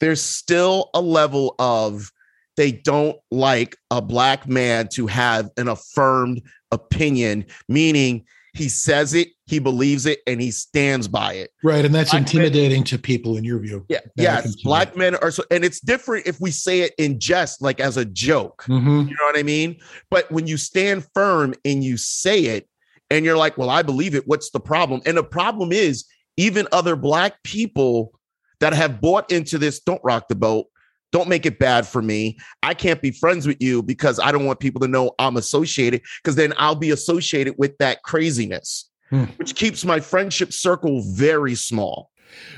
There's 0.00 0.22
still 0.22 0.90
a 0.94 1.00
level 1.00 1.54
of 1.58 2.10
they 2.56 2.72
don't 2.72 3.18
like 3.30 3.76
a 3.90 4.00
black 4.00 4.46
man 4.46 4.88
to 4.92 5.06
have 5.06 5.50
an 5.56 5.68
affirmed 5.68 6.42
opinion, 6.70 7.46
meaning 7.68 8.24
he 8.54 8.68
says 8.68 9.14
it, 9.14 9.28
he 9.46 9.58
believes 9.58 10.06
it, 10.06 10.20
and 10.26 10.40
he 10.40 10.50
stands 10.50 11.08
by 11.08 11.34
it. 11.34 11.50
Right. 11.62 11.84
And 11.84 11.94
that's 11.94 12.12
black 12.12 12.20
intimidating 12.20 12.78
men, 12.78 12.84
to 12.84 12.98
people 12.98 13.36
in 13.36 13.44
your 13.44 13.58
view. 13.58 13.84
Yeah. 13.88 14.00
Yes. 14.16 14.56
Black 14.62 14.96
men 14.96 15.16
are 15.16 15.30
so, 15.30 15.42
and 15.50 15.64
it's 15.64 15.80
different 15.80 16.26
if 16.26 16.40
we 16.40 16.50
say 16.50 16.80
it 16.80 16.94
in 16.98 17.18
jest, 17.20 17.60
like 17.60 17.80
as 17.80 17.96
a 17.96 18.04
joke. 18.04 18.64
Mm-hmm. 18.68 19.08
You 19.08 19.16
know 19.16 19.24
what 19.24 19.38
I 19.38 19.42
mean? 19.42 19.76
But 20.10 20.30
when 20.30 20.46
you 20.46 20.56
stand 20.56 21.06
firm 21.14 21.54
and 21.64 21.82
you 21.82 21.96
say 21.96 22.44
it, 22.44 22.68
and 23.10 23.24
you're 23.24 23.36
like, 23.36 23.58
well, 23.58 23.70
I 23.70 23.82
believe 23.82 24.14
it. 24.14 24.26
What's 24.26 24.50
the 24.50 24.60
problem? 24.60 25.02
And 25.04 25.16
the 25.16 25.22
problem 25.22 25.72
is, 25.72 26.06
even 26.36 26.66
other 26.72 26.96
black 26.96 27.42
people 27.44 28.18
that 28.60 28.72
have 28.72 29.00
bought 29.00 29.30
into 29.30 29.58
this 29.58 29.78
don't 29.78 30.00
rock 30.02 30.28
the 30.28 30.34
boat 30.34 30.66
don't 31.14 31.28
make 31.28 31.46
it 31.46 31.60
bad 31.60 31.86
for 31.86 32.02
me. 32.02 32.36
I 32.64 32.74
can't 32.74 33.00
be 33.00 33.12
friends 33.12 33.46
with 33.46 33.58
you 33.62 33.84
because 33.84 34.18
I 34.18 34.32
don't 34.32 34.46
want 34.46 34.58
people 34.58 34.80
to 34.80 34.88
know 34.88 35.12
I'm 35.20 35.36
associated 35.36 36.02
because 36.20 36.34
then 36.34 36.52
I'll 36.58 36.74
be 36.74 36.90
associated 36.90 37.54
with 37.56 37.78
that 37.78 38.02
craziness, 38.02 38.90
hmm. 39.10 39.26
which 39.36 39.54
keeps 39.54 39.84
my 39.84 40.00
friendship 40.00 40.52
circle 40.52 41.04
very 41.12 41.54
small. 41.54 42.10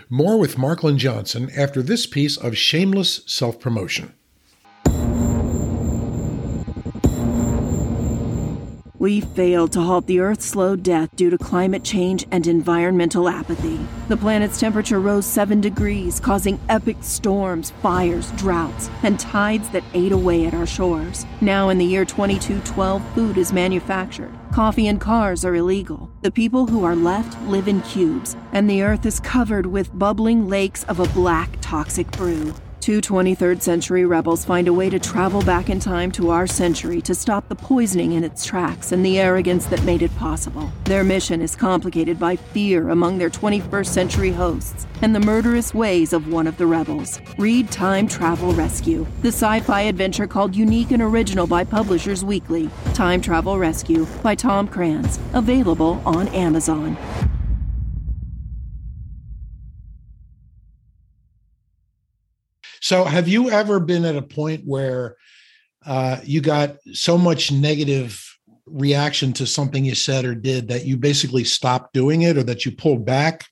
More 0.08 0.38
with 0.38 0.56
Marklyn 0.56 0.96
Johnson 0.96 1.50
after 1.54 1.82
this 1.82 2.06
piece 2.06 2.38
of 2.38 2.56
shameless 2.56 3.20
self 3.26 3.60
promotion. 3.60 4.14
We 9.06 9.20
failed 9.20 9.70
to 9.74 9.82
halt 9.82 10.08
the 10.08 10.18
Earth's 10.18 10.46
slow 10.46 10.74
death 10.74 11.14
due 11.14 11.30
to 11.30 11.38
climate 11.38 11.84
change 11.84 12.26
and 12.32 12.44
environmental 12.44 13.28
apathy. 13.28 13.78
The 14.08 14.16
planet's 14.16 14.58
temperature 14.58 14.98
rose 14.98 15.24
7 15.24 15.60
degrees, 15.60 16.18
causing 16.18 16.58
epic 16.68 16.96
storms, 17.02 17.70
fires, 17.80 18.32
droughts, 18.32 18.90
and 19.04 19.20
tides 19.20 19.68
that 19.68 19.84
ate 19.94 20.10
away 20.10 20.44
at 20.46 20.54
our 20.54 20.66
shores. 20.66 21.24
Now, 21.40 21.68
in 21.68 21.78
the 21.78 21.84
year 21.84 22.04
2212, 22.04 23.14
food 23.14 23.38
is 23.38 23.52
manufactured. 23.52 24.36
Coffee 24.52 24.88
and 24.88 25.00
cars 25.00 25.44
are 25.44 25.54
illegal. 25.54 26.10
The 26.22 26.32
people 26.32 26.66
who 26.66 26.82
are 26.82 26.96
left 26.96 27.40
live 27.42 27.68
in 27.68 27.82
cubes, 27.82 28.34
and 28.50 28.68
the 28.68 28.82
Earth 28.82 29.06
is 29.06 29.20
covered 29.20 29.66
with 29.66 29.96
bubbling 29.96 30.48
lakes 30.48 30.82
of 30.82 30.98
a 30.98 31.06
black, 31.10 31.56
toxic 31.60 32.10
brew. 32.10 32.52
Two 32.86 33.00
23rd 33.00 33.60
century 33.62 34.04
rebels 34.04 34.44
find 34.44 34.68
a 34.68 34.72
way 34.72 34.88
to 34.90 35.00
travel 35.00 35.42
back 35.42 35.70
in 35.70 35.80
time 35.80 36.12
to 36.12 36.30
our 36.30 36.46
century 36.46 37.00
to 37.02 37.16
stop 37.16 37.48
the 37.48 37.56
poisoning 37.56 38.12
in 38.12 38.22
its 38.22 38.46
tracks 38.46 38.92
and 38.92 39.04
the 39.04 39.18
arrogance 39.18 39.66
that 39.66 39.82
made 39.82 40.02
it 40.02 40.16
possible. 40.18 40.70
Their 40.84 41.02
mission 41.02 41.42
is 41.42 41.56
complicated 41.56 42.16
by 42.16 42.36
fear 42.36 42.90
among 42.90 43.18
their 43.18 43.28
21st 43.28 43.86
century 43.86 44.30
hosts 44.30 44.86
and 45.02 45.12
the 45.12 45.18
murderous 45.18 45.74
ways 45.74 46.12
of 46.12 46.28
one 46.28 46.46
of 46.46 46.58
the 46.58 46.66
rebels. 46.68 47.20
Read 47.38 47.72
Time 47.72 48.06
Travel 48.06 48.52
Rescue, 48.52 49.04
the 49.20 49.32
sci 49.32 49.58
fi 49.62 49.80
adventure 49.80 50.28
called 50.28 50.54
Unique 50.54 50.92
and 50.92 51.02
Original 51.02 51.48
by 51.48 51.64
Publishers 51.64 52.24
Weekly. 52.24 52.70
Time 52.94 53.20
Travel 53.20 53.58
Rescue 53.58 54.06
by 54.22 54.36
Tom 54.36 54.68
Krantz, 54.68 55.18
available 55.32 56.00
on 56.06 56.28
Amazon. 56.28 56.96
So, 62.86 63.02
have 63.02 63.26
you 63.26 63.50
ever 63.50 63.80
been 63.80 64.04
at 64.04 64.14
a 64.14 64.22
point 64.22 64.62
where 64.64 65.16
uh, 65.84 66.20
you 66.22 66.40
got 66.40 66.76
so 66.92 67.18
much 67.18 67.50
negative 67.50 68.24
reaction 68.64 69.32
to 69.32 69.44
something 69.44 69.84
you 69.84 69.96
said 69.96 70.24
or 70.24 70.36
did 70.36 70.68
that 70.68 70.84
you 70.84 70.96
basically 70.96 71.42
stopped 71.42 71.94
doing 71.94 72.22
it, 72.22 72.36
or 72.38 72.44
that 72.44 72.64
you 72.64 72.70
pulled 72.70 73.04
back, 73.04 73.44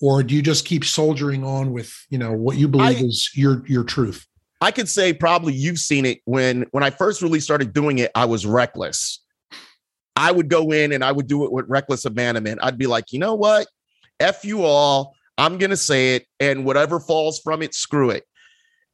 or 0.00 0.22
do 0.22 0.36
you 0.36 0.40
just 0.40 0.66
keep 0.66 0.84
soldiering 0.84 1.42
on 1.42 1.72
with 1.72 1.92
you 2.10 2.18
know 2.18 2.30
what 2.30 2.58
you 2.58 2.68
believe 2.68 2.98
I, 2.98 3.00
is 3.00 3.28
your 3.34 3.66
your 3.66 3.82
truth? 3.82 4.24
I 4.60 4.70
could 4.70 4.88
say 4.88 5.12
probably 5.12 5.52
you've 5.52 5.80
seen 5.80 6.06
it 6.06 6.20
when 6.24 6.64
when 6.70 6.84
I 6.84 6.90
first 6.90 7.22
really 7.22 7.40
started 7.40 7.72
doing 7.72 7.98
it. 7.98 8.12
I 8.14 8.26
was 8.26 8.46
reckless. 8.46 9.20
I 10.14 10.30
would 10.30 10.48
go 10.48 10.70
in 10.70 10.92
and 10.92 11.02
I 11.02 11.10
would 11.10 11.26
do 11.26 11.42
it 11.42 11.50
with 11.50 11.64
reckless 11.68 12.04
abandonment. 12.04 12.60
I'd 12.62 12.78
be 12.78 12.86
like, 12.86 13.12
you 13.12 13.18
know 13.18 13.34
what? 13.34 13.66
F 14.20 14.44
you 14.44 14.62
all. 14.62 15.16
I'm 15.38 15.58
going 15.58 15.70
to 15.70 15.76
say 15.76 16.14
it, 16.14 16.26
and 16.38 16.64
whatever 16.64 17.00
falls 17.00 17.40
from 17.40 17.62
it, 17.62 17.74
screw 17.74 18.10
it. 18.10 18.22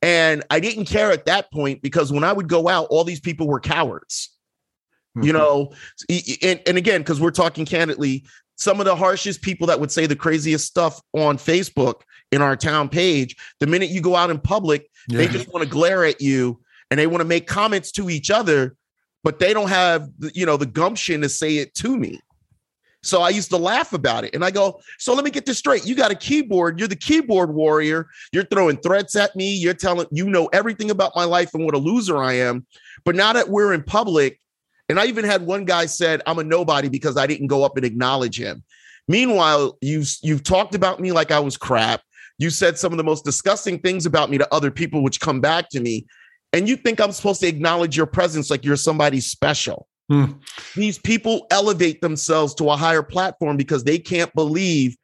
And 0.03 0.43
I 0.51 0.59
didn't 0.59 0.87
care 0.87 1.13
at 1.13 1.27
that 1.27 1.51
point 1.53 1.81
because 1.81 2.13
when 2.13 2.25
I 2.25 2.33
would 2.33 2.49
go 2.49 2.69
out, 2.69 2.89
all 2.91 3.05
these 3.05 3.21
people 3.21 3.47
were 3.47 3.61
cowards. 3.61 4.31
Mm-hmm. 5.17 5.27
You 5.27 5.33
know, 5.33 5.73
and, 6.43 6.61
and 6.67 6.77
again, 6.77 7.03
because 7.03 7.21
we're 7.21 7.31
talking 7.31 7.65
candidly, 7.65 8.25
some 8.57 8.81
of 8.81 8.87
the 8.87 8.97
harshest 8.97 9.43
people 9.43 9.67
that 9.69 9.79
would 9.79 9.91
say 9.91 10.07
the 10.07 10.17
craziest 10.17 10.67
stuff 10.67 11.01
on 11.13 11.37
Facebook 11.37 12.03
in 12.33 12.43
our 12.43 12.57
town 12.57 12.89
page, 12.89 13.37
the 13.61 13.67
minute 13.67 13.91
you 13.91 14.01
go 14.01 14.17
out 14.17 14.31
in 14.31 14.39
public, 14.39 14.89
yeah. 15.09 15.19
they 15.19 15.29
just 15.29 15.53
want 15.53 15.63
to 15.63 15.71
glare 15.71 16.05
at 16.05 16.21
you 16.21 16.61
and 16.91 16.99
they 16.99 17.07
want 17.07 17.21
to 17.21 17.27
make 17.27 17.47
comments 17.47 17.93
to 17.93 18.11
each 18.11 18.31
other, 18.31 18.75
but 19.23 19.39
they 19.39 19.53
don't 19.53 19.69
have, 19.69 20.09
you 20.35 20.47
know, 20.47 20.57
the 20.57 20.67
gumption 20.67 21.21
to 21.21 21.29
say 21.29 21.59
it 21.59 21.75
to 21.75 21.97
me. 21.97 22.21
So 23.03 23.21
I 23.21 23.31
used 23.31 23.51
to 23.51 23.57
laugh 23.57 23.93
about 23.93 24.25
it. 24.25 24.35
And 24.35 24.45
I 24.45 24.51
go, 24.51 24.81
so 24.99 25.13
let 25.13 25.25
me 25.25 25.31
get 25.31 25.45
this 25.45 25.59
straight. 25.59 25.85
You 25.85 25.95
got 25.95 26.13
a 26.13 26.15
keyboard. 26.15 26.79
You're 26.79 26.89
the 26.89 26.97
keyboard 26.97 27.53
warrior. 27.53 28.09
You're 28.33 28.45
throwing 28.45 28.77
threats 28.77 29.17
at 29.17 29.35
me. 29.35 29.55
You're 29.55 29.75
telling, 29.75 30.07
you 30.13 30.29
know 30.29 30.47
everything 30.53 30.91
about 30.91 31.13
my 31.17 31.25
life 31.25 31.53
and 31.55 31.65
what 31.65 31.75
a 31.75 31.79
loser 31.79 32.23
I 32.23 32.35
am. 32.35 32.65
But 33.05 33.17
now 33.17 33.33
that 33.33 33.49
we're 33.49 33.73
in 33.73 33.83
public, 33.83 34.39
and 34.89 35.01
I 35.01 35.07
even 35.07 35.25
had 35.25 35.43
one 35.47 35.65
guy 35.65 35.87
said, 35.87 36.23
I'm 36.27 36.39
a 36.39 36.45
nobody 36.45 36.89
because 36.89 37.17
I 37.17 37.27
didn't 37.27 37.47
go 37.49 37.65
up 37.65 37.77
and 37.77 37.85
acknowledge 37.85 38.39
him. 38.39 38.63
Meanwhile, 39.09 39.79
you've 39.81 40.09
you've 40.23 40.45
talked 40.45 40.75
about 40.75 41.01
me 41.01 41.13
like 41.13 41.31
I 41.31 41.41
was 41.41 41.57
crap. 41.57 42.03
You 42.39 42.51
said 42.51 42.79
some 42.79 42.93
of 42.93 42.99
the 42.99 43.05
most 43.05 43.25
disgusting 43.25 43.79
things 43.79 44.07
about 44.07 44.31
me 44.31 44.39
to 44.39 44.55
other 44.55 44.71
people, 44.71 45.03
which 45.03 45.21
come 45.21 45.41
back 45.41 45.69
to 45.71 45.81
me. 45.81 46.07
And 46.53 46.69
you 46.69 46.77
think 46.77 47.01
I'm 47.01 47.13
supposed 47.13 47.41
to 47.41 47.47
acknowledge 47.47 47.97
your 47.97 48.07
presence 48.07 48.51
like 48.51 48.65
you're 48.65 48.77
somebody 48.77 49.21
special. 49.21 49.89
Hmm. 50.09 50.33
These 50.75 50.99
people 50.99 51.47
elevate 51.51 52.01
themselves 52.01 52.55
to 52.57 52.71
a 52.71 52.77
higher 52.77 53.03
platform 53.03 53.57
because 53.57 53.85
they 53.85 53.99
can't 53.99 54.33
believe, 54.35 54.97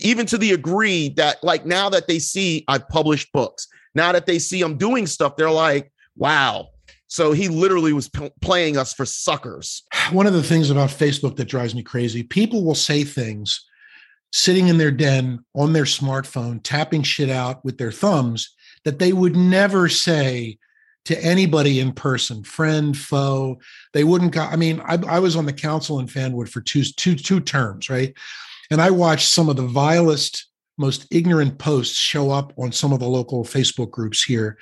even 0.00 0.26
to 0.26 0.38
the 0.38 0.50
degree 0.50 1.10
that, 1.10 1.42
like, 1.42 1.64
now 1.64 1.88
that 1.90 2.08
they 2.08 2.18
see 2.18 2.64
I've 2.68 2.88
published 2.88 3.32
books, 3.32 3.68
now 3.94 4.12
that 4.12 4.26
they 4.26 4.38
see 4.38 4.62
I'm 4.62 4.76
doing 4.76 5.06
stuff, 5.06 5.36
they're 5.36 5.50
like, 5.50 5.92
wow. 6.16 6.68
So 7.08 7.32
he 7.32 7.48
literally 7.48 7.92
was 7.92 8.08
p- 8.08 8.30
playing 8.40 8.78
us 8.78 8.94
for 8.94 9.04
suckers. 9.04 9.82
One 10.12 10.26
of 10.26 10.32
the 10.32 10.42
things 10.42 10.70
about 10.70 10.90
Facebook 10.90 11.36
that 11.36 11.48
drives 11.48 11.74
me 11.74 11.82
crazy 11.82 12.22
people 12.22 12.64
will 12.64 12.74
say 12.74 13.04
things 13.04 13.64
sitting 14.32 14.68
in 14.68 14.78
their 14.78 14.90
den 14.90 15.44
on 15.54 15.74
their 15.74 15.84
smartphone, 15.84 16.60
tapping 16.62 17.02
shit 17.02 17.28
out 17.28 17.62
with 17.64 17.76
their 17.76 17.92
thumbs 17.92 18.54
that 18.84 18.98
they 18.98 19.12
would 19.12 19.36
never 19.36 19.88
say 19.88 20.58
to 21.04 21.24
anybody 21.24 21.80
in 21.80 21.92
person, 21.92 22.44
friend, 22.44 22.96
foe. 22.96 23.58
They 23.92 24.04
wouldn't. 24.04 24.36
I 24.36 24.56
mean, 24.56 24.80
I, 24.84 24.98
I 25.06 25.18
was 25.18 25.36
on 25.36 25.46
the 25.46 25.52
council 25.52 25.98
in 25.98 26.06
Fanwood 26.06 26.48
for 26.48 26.60
two, 26.60 26.84
two, 26.84 27.16
two 27.16 27.40
terms, 27.40 27.90
right? 27.90 28.14
And 28.70 28.80
I 28.80 28.90
watched 28.90 29.28
some 29.28 29.48
of 29.48 29.56
the 29.56 29.66
vilest, 29.66 30.46
most 30.78 31.06
ignorant 31.10 31.58
posts 31.58 31.98
show 31.98 32.30
up 32.30 32.52
on 32.56 32.72
some 32.72 32.92
of 32.92 33.00
the 33.00 33.08
local 33.08 33.44
Facebook 33.44 33.90
groups 33.90 34.22
here. 34.22 34.58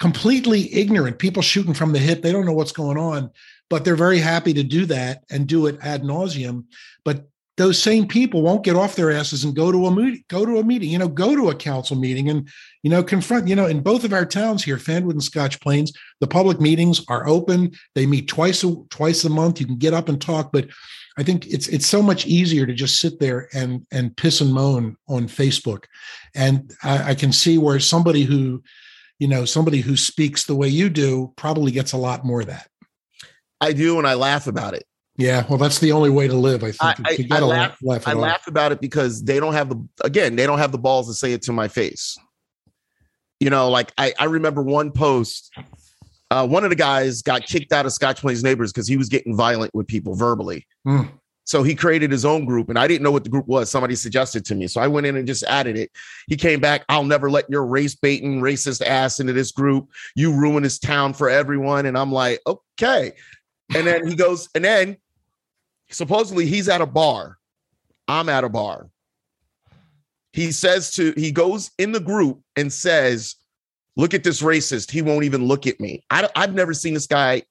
Completely 0.00 0.72
ignorant, 0.74 1.18
people 1.18 1.42
shooting 1.42 1.74
from 1.74 1.92
the 1.92 1.98
hip. 1.98 2.22
They 2.22 2.32
don't 2.32 2.46
know 2.46 2.52
what's 2.52 2.72
going 2.72 2.98
on, 2.98 3.30
but 3.70 3.84
they're 3.84 3.94
very 3.94 4.18
happy 4.18 4.52
to 4.54 4.62
do 4.62 4.86
that 4.86 5.22
and 5.30 5.46
do 5.46 5.66
it 5.66 5.78
ad 5.82 6.02
nauseum. 6.02 6.64
But 7.04 7.28
those 7.58 7.80
same 7.80 8.08
people 8.08 8.42
won't 8.42 8.64
get 8.64 8.76
off 8.76 8.96
their 8.96 9.10
asses 9.10 9.44
and 9.44 9.54
go 9.54 9.70
to 9.70 9.86
a 9.86 10.16
go 10.28 10.46
to 10.46 10.58
a 10.58 10.64
meeting, 10.64 10.88
you 10.90 10.98
know, 10.98 11.08
go 11.08 11.36
to 11.36 11.50
a 11.50 11.54
council 11.54 11.96
meeting 11.96 12.30
and, 12.30 12.48
you 12.82 12.90
know, 12.90 13.02
confront, 13.02 13.46
you 13.46 13.54
know, 13.54 13.66
in 13.66 13.80
both 13.80 14.04
of 14.04 14.12
our 14.12 14.24
towns 14.24 14.64
here, 14.64 14.78
Fanwood 14.78 15.14
and 15.14 15.22
Scotch 15.22 15.60
Plains, 15.60 15.92
the 16.20 16.26
public 16.26 16.60
meetings 16.60 17.04
are 17.08 17.28
open. 17.28 17.72
They 17.94 18.06
meet 18.06 18.28
twice 18.28 18.64
a 18.64 18.74
twice 18.88 19.24
a 19.24 19.30
month. 19.30 19.60
You 19.60 19.66
can 19.66 19.76
get 19.76 19.92
up 19.92 20.08
and 20.08 20.20
talk, 20.20 20.50
but 20.50 20.68
I 21.18 21.22
think 21.22 21.46
it's 21.46 21.68
it's 21.68 21.86
so 21.86 22.00
much 22.00 22.26
easier 22.26 22.64
to 22.64 22.72
just 22.72 22.98
sit 22.98 23.20
there 23.20 23.48
and 23.52 23.86
and 23.92 24.16
piss 24.16 24.40
and 24.40 24.52
moan 24.52 24.96
on 25.08 25.28
Facebook. 25.28 25.84
And 26.34 26.72
I, 26.82 27.10
I 27.10 27.14
can 27.14 27.32
see 27.32 27.58
where 27.58 27.80
somebody 27.80 28.22
who, 28.22 28.62
you 29.18 29.28
know, 29.28 29.44
somebody 29.44 29.82
who 29.82 29.96
speaks 29.96 30.46
the 30.46 30.56
way 30.56 30.68
you 30.68 30.88
do 30.88 31.34
probably 31.36 31.70
gets 31.70 31.92
a 31.92 31.98
lot 31.98 32.24
more 32.24 32.40
of 32.40 32.46
that. 32.46 32.66
I 33.60 33.74
do, 33.74 33.98
and 33.98 34.06
I 34.06 34.14
laugh 34.14 34.46
about 34.46 34.72
it. 34.72 34.84
Yeah, 35.16 35.44
well, 35.48 35.58
that's 35.58 35.78
the 35.78 35.92
only 35.92 36.10
way 36.10 36.26
to 36.26 36.34
live. 36.34 36.64
I 36.64 36.72
think. 36.72 37.32
I, 37.32 37.36
I, 37.36 37.38
I 37.38 37.40
laugh, 37.40 37.78
laugh, 37.82 38.08
I 38.08 38.14
laugh 38.14 38.46
about 38.46 38.72
it 38.72 38.80
because 38.80 39.22
they 39.22 39.38
don't 39.38 39.52
have 39.52 39.68
the 39.68 39.88
again, 40.02 40.36
they 40.36 40.46
don't 40.46 40.58
have 40.58 40.72
the 40.72 40.78
balls 40.78 41.08
to 41.08 41.14
say 41.14 41.32
it 41.32 41.42
to 41.42 41.52
my 41.52 41.68
face. 41.68 42.16
You 43.38 43.50
know, 43.50 43.68
like 43.68 43.92
I, 43.98 44.14
I 44.18 44.24
remember 44.24 44.62
one 44.62 44.90
post. 44.90 45.52
Uh, 46.30 46.46
one 46.46 46.64
of 46.64 46.70
the 46.70 46.76
guys 46.76 47.20
got 47.20 47.44
kicked 47.44 47.72
out 47.72 47.84
of 47.84 47.92
Scotch 47.92 48.22
Plains 48.22 48.42
Neighbors 48.42 48.72
because 48.72 48.88
he 48.88 48.96
was 48.96 49.10
getting 49.10 49.36
violent 49.36 49.74
with 49.74 49.86
people 49.86 50.14
verbally. 50.14 50.66
Mm. 50.86 51.10
So 51.44 51.62
he 51.62 51.74
created 51.74 52.10
his 52.10 52.24
own 52.24 52.46
group, 52.46 52.70
and 52.70 52.78
I 52.78 52.86
didn't 52.86 53.02
know 53.02 53.10
what 53.10 53.24
the 53.24 53.30
group 53.30 53.46
was. 53.46 53.70
Somebody 53.70 53.96
suggested 53.96 54.44
to 54.46 54.54
me, 54.54 54.66
so 54.68 54.80
I 54.80 54.86
went 54.86 55.06
in 55.06 55.16
and 55.16 55.26
just 55.26 55.42
added 55.42 55.76
it. 55.76 55.90
He 56.28 56.36
came 56.36 56.60
back. 56.60 56.84
I'll 56.88 57.04
never 57.04 57.30
let 57.30 57.50
your 57.50 57.66
race 57.66 57.94
baiting, 57.94 58.40
racist 58.40 58.80
ass 58.80 59.20
into 59.20 59.34
this 59.34 59.52
group. 59.52 59.90
You 60.14 60.32
ruin 60.32 60.62
this 60.62 60.78
town 60.78 61.12
for 61.12 61.28
everyone. 61.28 61.84
And 61.84 61.98
I'm 61.98 62.12
like, 62.12 62.40
okay. 62.46 63.12
And 63.74 63.86
then 63.86 64.06
he 64.06 64.14
goes, 64.14 64.48
and 64.54 64.64
then 64.64 64.96
supposedly 65.92 66.46
he's 66.46 66.68
at 66.68 66.80
a 66.80 66.86
bar. 66.86 67.38
I'm 68.08 68.28
at 68.28 68.44
a 68.44 68.48
bar. 68.48 68.88
He 70.32 70.50
says 70.50 70.90
to, 70.92 71.12
he 71.16 71.30
goes 71.30 71.70
in 71.78 71.92
the 71.92 72.00
group 72.00 72.40
and 72.56 72.72
says, 72.72 73.36
look 73.96 74.14
at 74.14 74.24
this 74.24 74.42
racist. 74.42 74.90
He 74.90 75.02
won't 75.02 75.24
even 75.24 75.44
look 75.44 75.66
at 75.66 75.78
me. 75.78 76.04
I, 76.10 76.28
I've 76.34 76.54
never 76.54 76.72
seen 76.74 76.94
this 76.94 77.06
guy 77.06 77.42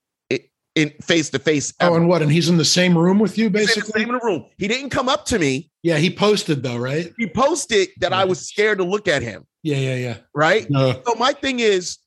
in 0.76 0.90
face 1.02 1.30
to 1.30 1.40
face. 1.40 1.74
Oh, 1.82 1.96
and 1.96 2.08
what? 2.08 2.22
And 2.22 2.32
he's 2.32 2.50
in 2.50 2.58
the 2.58 2.66
same 2.66 2.98
room 2.98 3.20
with 3.20 3.38
you, 3.38 3.50
basically. 3.50 4.04
in 4.04 4.10
the 4.10 4.20
room. 4.24 4.46
He 4.58 4.68
didn't 4.68 4.90
come 4.90 5.10
up 5.10 5.26
to 5.26 5.40
me. 5.40 5.70
Yeah, 5.84 5.98
he 5.98 6.14
posted 6.14 6.64
though, 6.64 6.78
right? 6.78 7.14
He 7.18 7.28
posted 7.28 7.90
that 8.00 8.14
I 8.14 8.26
was 8.26 8.48
scared 8.48 8.78
to 8.78 8.84
look 8.84 9.08
at 9.08 9.22
him. 9.22 9.46
Yeah, 9.64 9.78
yeah, 9.78 9.96
yeah. 9.96 10.18
Right. 10.34 10.66
Uh-huh. 10.74 11.02
So 11.06 11.16
my 11.16 11.34
thing 11.34 11.60
is, 11.60 11.98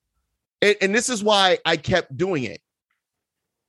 and, 0.63 0.77
and 0.81 0.95
this 0.95 1.09
is 1.09 1.23
why 1.23 1.59
I 1.65 1.77
kept 1.77 2.17
doing 2.17 2.45
it. 2.45 2.61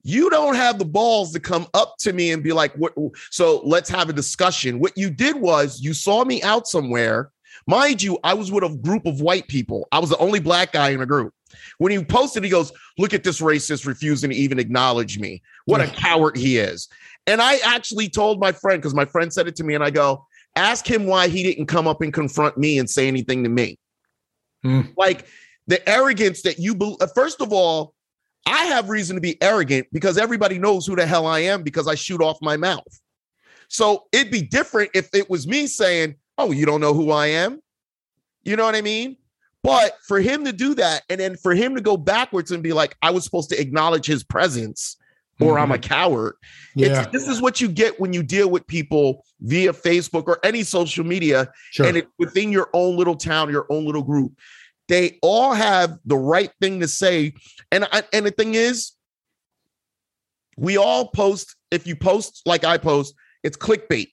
You 0.07 0.29
don't 0.29 0.55
have 0.55 0.77
the 0.77 0.85
balls 0.85 1.33
to 1.33 1.39
come 1.39 1.65
up 1.74 1.95
to 2.01 2.13
me 2.13 2.31
and 2.31 2.43
be 2.43 2.53
like, 2.53 2.74
"What?" 2.75 2.93
So 3.31 3.62
let's 3.65 3.89
have 3.89 4.07
a 4.07 4.13
discussion. 4.13 4.77
What 4.77 4.95
you 4.95 5.09
did 5.09 5.35
was 5.35 5.81
you 5.81 5.95
saw 5.95 6.24
me 6.24 6.43
out 6.43 6.67
somewhere. 6.67 7.31
Mind 7.65 8.03
you, 8.03 8.19
I 8.24 8.35
was 8.35 8.51
with 8.51 8.63
a 8.63 8.69
group 8.69 9.07
of 9.07 9.19
white 9.19 9.47
people. 9.47 9.88
I 9.91 9.97
was 9.97 10.12
the 10.12 10.17
only 10.19 10.39
black 10.39 10.74
guy 10.74 10.89
in 10.89 11.01
a 11.01 11.07
group. 11.07 11.33
When 11.79 11.91
he 11.91 12.03
posted, 12.03 12.43
he 12.43 12.51
goes, 12.51 12.71
Look 13.00 13.15
at 13.15 13.24
this 13.24 13.41
racist 13.41 13.88
refusing 13.88 14.29
to 14.29 14.35
even 14.35 14.59
acknowledge 14.59 15.17
me. 15.17 15.41
What 15.65 15.81
a 15.81 15.88
coward 15.88 16.38
he 16.38 16.59
is. 16.59 16.88
And 17.25 17.41
I 17.41 17.57
actually 17.65 18.07
told 18.07 18.39
my 18.39 18.51
friend, 18.51 18.79
because 18.79 18.93
my 18.93 19.05
friend 19.05 19.33
said 19.33 19.47
it 19.47 19.55
to 19.55 19.63
me, 19.63 19.74
and 19.74 19.83
I 19.83 19.89
go, 19.89 20.27
Ask 20.55 20.85
him 20.85 21.07
why 21.07 21.29
he 21.29 21.41
didn't 21.41 21.65
come 21.65 21.88
up 21.88 22.03
and 22.03 22.13
confront 22.13 22.59
me 22.59 22.77
and 22.77 22.88
say 22.88 23.07
anything 23.07 23.41
to 23.43 23.50
me. 23.50 23.79
Hmm. 24.62 24.81
Like 24.95 25.25
the 25.65 25.88
arrogance 25.89 26.43
that 26.43 26.59
you, 26.59 26.75
be- 26.75 26.95
uh, 27.01 27.07
first 27.15 27.41
of 27.41 27.51
all, 27.51 27.95
I 28.46 28.66
have 28.66 28.90
reason 28.90 29.16
to 29.16 29.22
be 29.22 29.42
arrogant 29.42 29.88
because 29.92 30.18
everybody 30.18 30.60
knows 30.60 30.86
who 30.86 30.96
the 30.96 31.06
hell 31.06 31.25
I 31.25 31.40
am 31.40 31.64
because 31.64 31.88
I 31.88 31.96
shoot 31.96 32.22
off 32.22 32.38
my 32.42 32.58
mouth. 32.58 33.02
So 33.68 34.06
it'd 34.12 34.32
be 34.32 34.42
different 34.42 34.92
if 34.94 35.10
it 35.14 35.30
was 35.30 35.48
me 35.48 35.68
saying, 35.68 36.16
Oh, 36.38 36.52
you 36.52 36.66
don't 36.66 36.82
know 36.82 36.94
who 36.94 37.12
I 37.12 37.28
am? 37.28 37.62
You 38.44 38.56
know 38.56 38.66
what 38.66 38.75
I 38.75 38.82
mean? 38.82 39.18
But 39.64 39.98
for 40.08 40.20
him 40.20 40.46
to 40.46 40.54
do 40.54 40.75
that 40.75 41.04
and 41.10 41.20
then 41.20 41.38
for 41.38 41.56
him 41.56 41.75
to 41.75 41.82
go 41.82 41.98
backwards 41.98 42.52
and 42.52 42.62
be 42.62 42.72
like, 42.72 42.96
I 43.02 43.10
was 43.10 43.24
supposed 43.24 43.50
to 43.50 43.60
acknowledge 43.60 44.06
his 44.06 44.24
presence 44.24 44.98
or 45.40 45.54
mm-hmm. 45.54 45.64
I'm 45.64 45.72
a 45.72 45.75
mm-hmm. 45.75 45.82
coward. 45.82 46.36
Yeah. 46.75 47.06
this 47.12 47.28
is 47.28 47.42
what 47.42 47.60
you 47.60 47.68
get 47.68 48.00
when 48.00 48.14
you 48.14 48.22
deal 48.22 48.50
with 48.50 48.68
people 48.68 49.25
via 49.42 49.74
Facebook 49.74 50.28
or 50.28 50.40
any 50.44 50.62
social 50.64 51.04
media 51.04 51.52
sure. 51.72 51.88
and 51.88 51.98
it, 51.98 52.08
within 52.20 52.52
your 52.52 52.70
own 52.74 52.96
little 52.96 53.16
town, 53.16 53.50
your 53.50 53.66
own 53.70 53.86
little 53.86 54.04
group. 54.04 54.34
They 54.88 55.18
all 55.22 55.54
have 55.54 55.98
the 56.06 56.18
right 56.18 56.51
thing 56.62 56.80
to 56.82 56.88
say. 56.88 57.34
And, 57.72 57.88
and 58.13 58.25
the 58.25 58.32
thing 58.32 58.56
is, 58.56 58.92
we 60.58 60.77
all 60.77 61.10
post, 61.10 61.56
if 61.72 61.86
you 61.88 61.96
post 61.96 62.42
like 62.46 62.63
I 62.63 62.77
post, 62.77 63.13
it's 63.44 63.58
clickbait. 63.58 64.08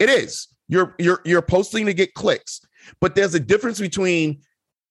It 0.00 0.10
is. 0.10 0.48
You're 0.68 0.94
you're 0.98 1.20
you're 1.24 1.42
posting 1.42 1.86
to 1.86 1.94
get 1.94 2.14
clicks. 2.14 2.60
But 3.00 3.14
there's 3.14 3.34
a 3.34 3.40
difference 3.40 3.78
between 3.78 4.40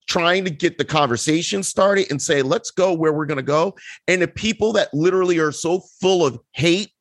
trying 0.08 0.44
to 0.46 0.50
get 0.50 0.78
the 0.78 0.86
conversation 0.86 1.63
started 1.63 2.10
and 2.10 2.22
say, 2.22 2.42
let's 2.42 2.72
go 2.72 2.94
where 2.94 3.13
we're 3.13 3.25
going 3.25 3.38
to 3.38 3.44
go. 3.44 3.75
And 4.08 4.22
the 4.22 4.28
people 4.28 4.74
that 4.74 4.94
literally 4.94 5.40
are 5.40 5.52
so 5.52 5.82
full 6.02 6.25
of 6.25 6.40
hate 6.52 6.92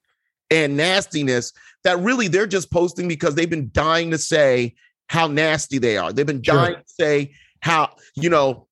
and 0.50 0.76
nastiness 0.76 1.52
that 1.84 1.98
really 1.98 2.28
they're 2.28 2.46
just 2.46 2.70
posting 2.70 3.08
because 3.08 3.34
they've 3.34 3.50
been 3.50 3.70
dying 3.72 4.10
to 4.10 4.18
say 4.18 4.74
how 5.08 5.26
nasty 5.26 5.78
they 5.78 5.96
are. 5.96 6.12
They've 6.12 6.26
been 6.26 6.42
dying 6.42 6.74
sure. 6.74 6.82
to 6.82 6.88
say 6.88 7.34
how, 7.62 7.94
you 8.14 8.28
know, 8.28 8.68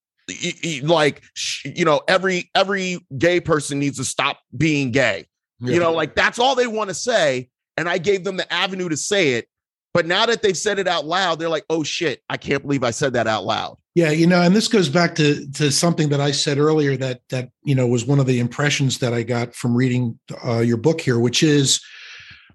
like 0.83 1.23
you 1.65 1.83
know 1.83 1.99
every 2.07 2.49
every 2.55 3.05
gay 3.17 3.41
person 3.41 3.79
needs 3.79 3.97
to 3.97 4.05
stop 4.05 4.39
being 4.55 4.91
gay 4.91 5.25
yeah. 5.59 5.73
you 5.73 5.79
know 5.79 5.91
like 5.91 6.15
that's 6.15 6.39
all 6.39 6.55
they 6.55 6.67
want 6.67 6.89
to 6.89 6.93
say 6.93 7.49
and 7.75 7.89
i 7.89 7.97
gave 7.97 8.23
them 8.23 8.37
the 8.37 8.53
avenue 8.53 8.87
to 8.87 8.95
say 8.95 9.33
it 9.33 9.49
but 9.93 10.05
now 10.05 10.25
that 10.25 10.41
they've 10.41 10.57
said 10.57 10.79
it 10.79 10.87
out 10.87 11.05
loud 11.05 11.37
they're 11.37 11.49
like 11.49 11.65
oh 11.69 11.83
shit 11.83 12.21
i 12.29 12.37
can't 12.37 12.61
believe 12.61 12.81
i 12.81 12.91
said 12.91 13.11
that 13.11 13.27
out 13.27 13.43
loud 13.43 13.75
yeah, 13.93 14.11
you 14.11 14.25
know, 14.25 14.41
and 14.41 14.55
this 14.55 14.69
goes 14.69 14.87
back 14.87 15.15
to 15.15 15.49
to 15.51 15.71
something 15.71 16.09
that 16.09 16.21
I 16.21 16.31
said 16.31 16.57
earlier 16.57 16.95
that 16.97 17.21
that 17.29 17.49
you 17.63 17.75
know 17.75 17.87
was 17.87 18.05
one 18.05 18.19
of 18.19 18.25
the 18.25 18.39
impressions 18.39 18.99
that 18.99 19.13
I 19.13 19.23
got 19.23 19.53
from 19.53 19.75
reading 19.75 20.17
uh, 20.45 20.59
your 20.59 20.77
book 20.77 21.01
here, 21.01 21.19
which 21.19 21.43
is 21.43 21.81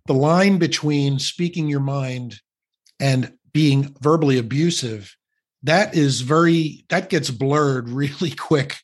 the 0.07 0.15
line 0.15 0.59
between 0.59 1.19
speaking 1.19 1.69
your 1.69 1.81
mind 1.81 2.41
and 3.01 3.33
being 3.53 3.95
verbally 4.01 4.39
abusive. 4.39 5.15
That 5.67 5.95
is 5.95 6.23
very 6.23 6.85
that 6.89 7.11
gets 7.11 7.31
blurred 7.31 7.89
really 8.03 8.31
quick 8.31 8.81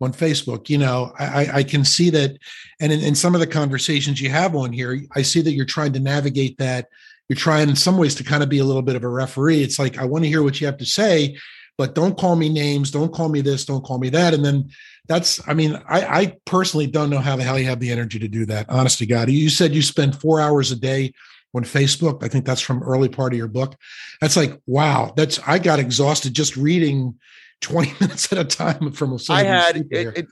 on 0.00 0.12
Facebook. 0.12 0.68
You 0.68 0.78
know, 0.78 1.12
I, 1.18 1.48
I 1.54 1.62
can 1.64 1.84
see 1.84 2.10
that, 2.10 2.38
and 2.80 2.92
in, 2.92 3.00
in 3.00 3.14
some 3.14 3.34
of 3.34 3.40
the 3.40 3.46
conversations 3.46 4.20
you 4.20 4.30
have 4.30 4.54
on 4.54 4.72
here, 4.72 5.00
I 5.16 5.22
see 5.22 5.40
that 5.40 5.52
you're 5.52 5.64
trying 5.64 5.92
to 5.94 6.00
navigate 6.00 6.58
that. 6.58 6.88
You're 7.28 7.36
trying, 7.36 7.68
in 7.68 7.76
some 7.76 7.98
ways, 7.98 8.14
to 8.14 8.24
kind 8.24 8.42
of 8.42 8.48
be 8.48 8.58
a 8.58 8.64
little 8.64 8.82
bit 8.82 8.96
of 8.96 9.04
a 9.04 9.08
referee. 9.08 9.62
It's 9.62 9.78
like 9.78 9.98
I 9.98 10.04
want 10.04 10.24
to 10.24 10.30
hear 10.30 10.42
what 10.42 10.60
you 10.60 10.66
have 10.66 10.78
to 10.78 10.86
say 10.86 11.36
but 11.78 11.94
don't 11.94 12.18
call 12.18 12.34
me 12.34 12.48
names, 12.48 12.90
don't 12.90 13.12
call 13.12 13.28
me 13.28 13.40
this, 13.40 13.64
don't 13.64 13.84
call 13.84 13.98
me 13.98 14.10
that. 14.10 14.34
And 14.34 14.44
then 14.44 14.68
that's, 15.06 15.40
I 15.48 15.54
mean, 15.54 15.80
I, 15.88 16.20
I 16.20 16.36
personally 16.44 16.88
don't 16.88 17.08
know 17.08 17.20
how 17.20 17.36
the 17.36 17.44
hell 17.44 17.58
you 17.58 17.66
have 17.66 17.78
the 17.78 17.92
energy 17.92 18.18
to 18.18 18.28
do 18.28 18.44
that. 18.46 18.68
Honest 18.68 18.98
to 18.98 19.06
God, 19.06 19.30
you 19.30 19.48
said 19.48 19.74
you 19.74 19.80
spend 19.80 20.20
four 20.20 20.40
hours 20.40 20.72
a 20.72 20.76
day 20.76 21.14
on 21.54 21.64
Facebook. 21.64 22.22
I 22.22 22.28
think 22.28 22.44
that's 22.44 22.60
from 22.60 22.82
early 22.82 23.08
part 23.08 23.32
of 23.32 23.38
your 23.38 23.48
book. 23.48 23.76
That's 24.20 24.36
like, 24.36 24.58
wow, 24.66 25.12
that's, 25.16 25.40
I 25.46 25.58
got 25.58 25.78
exhausted 25.78 26.34
just 26.34 26.56
reading 26.56 27.14
20 27.60 27.94
minutes 28.00 28.32
at 28.32 28.38
a 28.38 28.44
time 28.44 28.92
from 28.92 29.12
a 29.12 29.18
I 29.30 29.44
had 29.44 29.76
it, 29.76 29.86
it, 29.90 30.26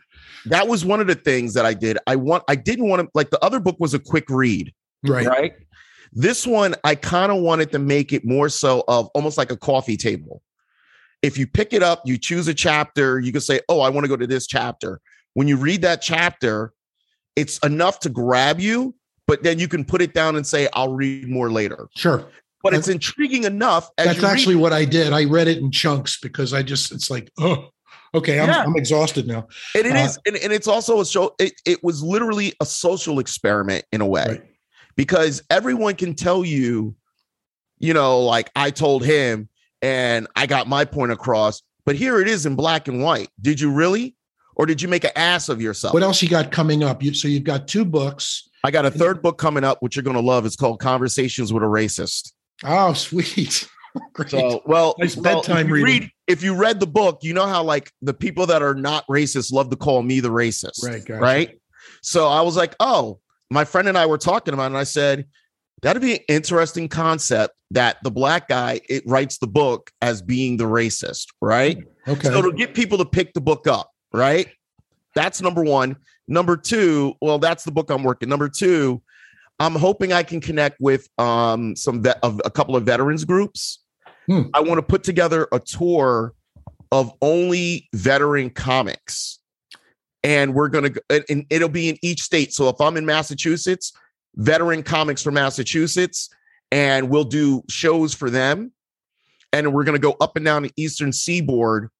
that 0.47 0.69
was 0.69 0.85
one 0.85 1.01
of 1.01 1.07
the 1.07 1.15
things 1.15 1.55
that 1.55 1.67
I 1.67 1.75
did. 1.75 1.99
I 2.07 2.17
want, 2.17 2.45
I 2.49 2.55
didn't 2.55 2.89
want 2.89 3.03
to, 3.03 3.09
like 3.15 3.31
the 3.31 3.43
other 3.45 3.61
book 3.61 3.77
was 3.79 3.95
a 3.95 3.99
quick 3.99 4.29
read. 4.29 4.73
Right. 5.05 5.27
Right. 5.27 5.53
This 6.13 6.47
one, 6.47 6.75
I 6.85 6.95
kind 6.95 7.33
of 7.33 7.43
wanted 7.43 7.73
to 7.73 7.79
make 7.79 8.13
it 8.13 8.25
more 8.25 8.49
so 8.49 8.85
of 8.89 9.09
almost 9.15 9.37
like 9.37 9.51
a 9.51 9.57
coffee 9.57 9.97
table 9.97 10.43
if 11.23 11.39
you 11.39 11.47
pick 11.47 11.73
it 11.73 11.83
up, 11.83 12.03
you 12.05 12.19
choose 12.19 12.49
a 12.49 12.55
chapter, 12.55 13.19
you 13.19 13.33
can 13.33 13.41
say, 13.41 13.61
Oh, 13.69 13.81
I 13.81 13.89
want 13.89 14.05
to 14.05 14.09
go 14.09 14.17
to 14.17 14.27
this 14.27 14.47
chapter. 14.47 15.01
When 15.35 15.49
you 15.49 15.57
read 15.57 15.83
that 15.83 16.01
chapter, 16.01 16.73
it's 17.35 17.59
enough 17.59 18.01
to 18.01 18.09
grab 18.09 18.61
you, 18.61 18.95
but 19.27 19.43
then 19.43 19.59
you 19.59 19.69
can 19.69 19.85
put 19.85 20.03
it 20.03 20.15
down 20.15 20.37
and 20.37 20.47
say, 20.47 20.69
I'll 20.73 20.93
read 20.93 21.29
more 21.29 21.51
later. 21.51 21.89
Sure. 21.97 22.27
But 22.63 22.75
it's 22.75 22.89
intriguing 22.89 23.45
enough. 23.45 23.91
that's 23.97 24.25
actually 24.25 24.57
what 24.57 24.73
I 24.73 24.85
did. 24.85 25.13
I 25.13 25.25
read 25.25 25.47
it 25.47 25.59
in 25.59 25.71
chunks 25.71 26.19
because 26.19 26.53
I 26.53 26.63
just, 26.63 26.91
it's 26.91 27.11
like, 27.11 27.31
oh, 27.39 27.69
okay, 28.13 28.41
I'm, 28.41 28.49
yeah. 28.49 28.65
I'm 28.65 28.77
exhausted 28.77 29.29
now. 29.29 29.47
And 29.77 29.87
it 29.87 29.95
uh, 29.95 30.01
is, 30.01 30.19
and, 30.27 30.37
and 30.37 30.53
it's 30.53 30.67
also 30.67 31.01
a 31.01 31.07
show, 31.07 31.35
it, 31.39 31.53
it 31.65 31.85
was 31.85 32.03
literally 32.03 32.55
a 32.61 32.67
social 32.67 33.21
experiment 33.21 33.85
in 33.93 34.01
a 34.01 34.07
way 34.07 34.27
right. 34.27 34.43
because 34.97 35.43
everyone 35.49 35.95
can 35.95 36.15
tell 36.15 36.45
you, 36.45 36.97
you 37.79 37.95
know, 37.95 38.21
like 38.21 38.51
I 38.57 38.71
told 38.71 39.05
him, 39.05 39.49
and 39.83 40.27
I 40.35 40.47
got 40.47 40.67
my 40.67 40.85
point 40.85 41.13
across. 41.13 41.63
But 41.85 41.95
here 41.95 42.21
it 42.21 42.27
is 42.27 42.47
in 42.47 42.57
black 42.57 42.89
and 42.89 43.01
white. 43.01 43.29
Did 43.41 43.61
you 43.61 43.71
really? 43.71 44.16
Or 44.57 44.67
did 44.67 44.81
you 44.81 44.89
make 44.89 45.05
an 45.05 45.11
ass 45.15 45.49
of 45.49 45.61
yourself? 45.61 45.95
What 45.95 46.03
else 46.03 46.23
you 46.23 46.29
got 46.29 46.51
coming 46.51 46.83
up? 46.83 47.03
You, 47.03 47.15
so 47.15 47.29
you've 47.29 47.45
got 47.45 47.69
two 47.69 47.85
books. 47.85 48.49
I 48.65 48.71
got 48.71 48.87
a 48.87 48.91
third 48.91 49.23
book 49.23 49.39
coming 49.39 49.65
up, 49.65 49.83
which 49.83 49.95
you're 49.95 50.03
going 50.03 50.17
to 50.17 50.23
love. 50.23 50.47
It's 50.47 50.57
called 50.57 50.81
Conversations 50.81 51.53
with 51.53 51.63
a 51.63 51.67
Racist. 51.67 52.33
Oh, 52.65 52.95
sweet. 52.95 53.69
Great. 54.13 54.31
So, 54.31 54.63
well, 54.67 54.95
nice 54.99 55.15
bedtime 55.15 55.69
well, 55.69 55.77
if 55.77 55.85
read, 55.85 56.11
if 56.27 56.43
you 56.43 56.55
read 56.55 56.81
the 56.81 56.87
book, 56.87 57.21
you 57.23 57.33
know 57.33 57.47
how 57.47 57.63
like 57.63 57.93
the 58.03 58.15
people 58.15 58.47
that 58.47 58.63
are 58.63 58.75
not 58.75 59.07
racist 59.07 59.53
love 59.53 59.71
to 59.71 59.77
call 59.77 60.03
me 60.03 60.21
the 60.21 60.31
racist. 60.31 60.83
Right. 60.83 61.05
Gotcha. 61.05 61.21
Right. 61.21 61.61
So 62.03 62.29
I 62.29 62.41
was 62.41 62.57
like, 62.57 62.75
oh, 62.81 63.21
my 63.51 63.65
friend 63.65 63.89
and 63.89 63.97
I 63.97 64.07
were 64.07 64.19
talking 64.19 64.53
about 64.55 64.65
it, 64.65 64.67
and 64.67 64.77
I 64.77 64.85
said, 64.85 65.27
that'd 65.83 66.03
be 66.03 66.15
an 66.15 66.25
interesting 66.29 66.89
concept 66.89 67.55
that 67.71 67.99
the 68.03 68.11
black 68.11 68.49
guy 68.49 68.81
it 68.89 69.03
writes 69.07 69.39
the 69.39 69.47
book 69.47 69.91
as 70.01 70.23
being 70.23 70.57
the 70.57 70.65
racist, 70.65 71.27
right? 71.41 71.79
Okay. 72.09 72.29
So 72.29 72.43
to 72.43 72.53
get 72.53 72.75
people 72.75 72.99
to 72.99 73.05
pick 73.05 73.33
the 73.35 73.41
book 73.41 73.67
up, 73.67 73.91
right? 74.17 74.49
That's 75.15 75.41
number 75.41 75.63
one. 75.63 75.97
Number 76.29 76.57
two, 76.57 77.15
well, 77.21 77.39
that's 77.39 77.65
the 77.65 77.71
book 77.71 77.91
I'm 77.91 78.03
working. 78.03 78.29
Number 78.29 78.49
two, 78.49 79.03
I'm 79.61 79.75
hoping 79.75 80.13
I 80.13 80.23
can 80.23 80.41
connect 80.41 80.81
with 80.81 81.09
um 81.19 81.77
some 81.77 82.03
vet, 82.03 82.19
of 82.23 82.41
a 82.45 82.51
couple 82.51 82.77
of 82.77 82.85
veterans 82.85 83.25
groups. 83.25 83.81
Hmm. 84.27 84.43
I 84.55 84.61
want 84.61 84.79
to 84.79 84.83
put 84.83 85.05
together 85.05 85.47
a 85.53 85.61
tour 85.61 86.35
of 86.93 87.13
only 87.23 87.89
veteran 87.95 88.51
comics. 88.51 89.39
And 90.23 90.55
we're 90.55 90.69
going 90.69 90.93
to, 90.93 91.25
and 91.29 91.47
it'll 91.51 91.69
be 91.69 91.89
in 91.89 91.99
each 92.03 92.23
state. 92.23 92.53
So 92.53 92.69
if 92.69 92.81
I'm 92.81 92.97
in 92.97 93.07
Massachusetts, 93.07 93.93
veteran 94.35 94.83
comics 94.83 95.23
from 95.23 95.35
Massachusetts, 95.35 96.29
and 96.73 97.09
we'll 97.09 97.25
do 97.25 97.63
shows 97.69 98.13
for 98.13 98.29
them. 98.29 98.73
And 99.53 99.73
we're 99.73 99.85
going 99.85 99.95
to 99.95 100.01
go 100.01 100.17
up 100.21 100.37
and 100.37 100.45
down 100.45 100.65
the 100.65 100.73
Eastern 100.77 101.13
Seaboard. 101.13 101.91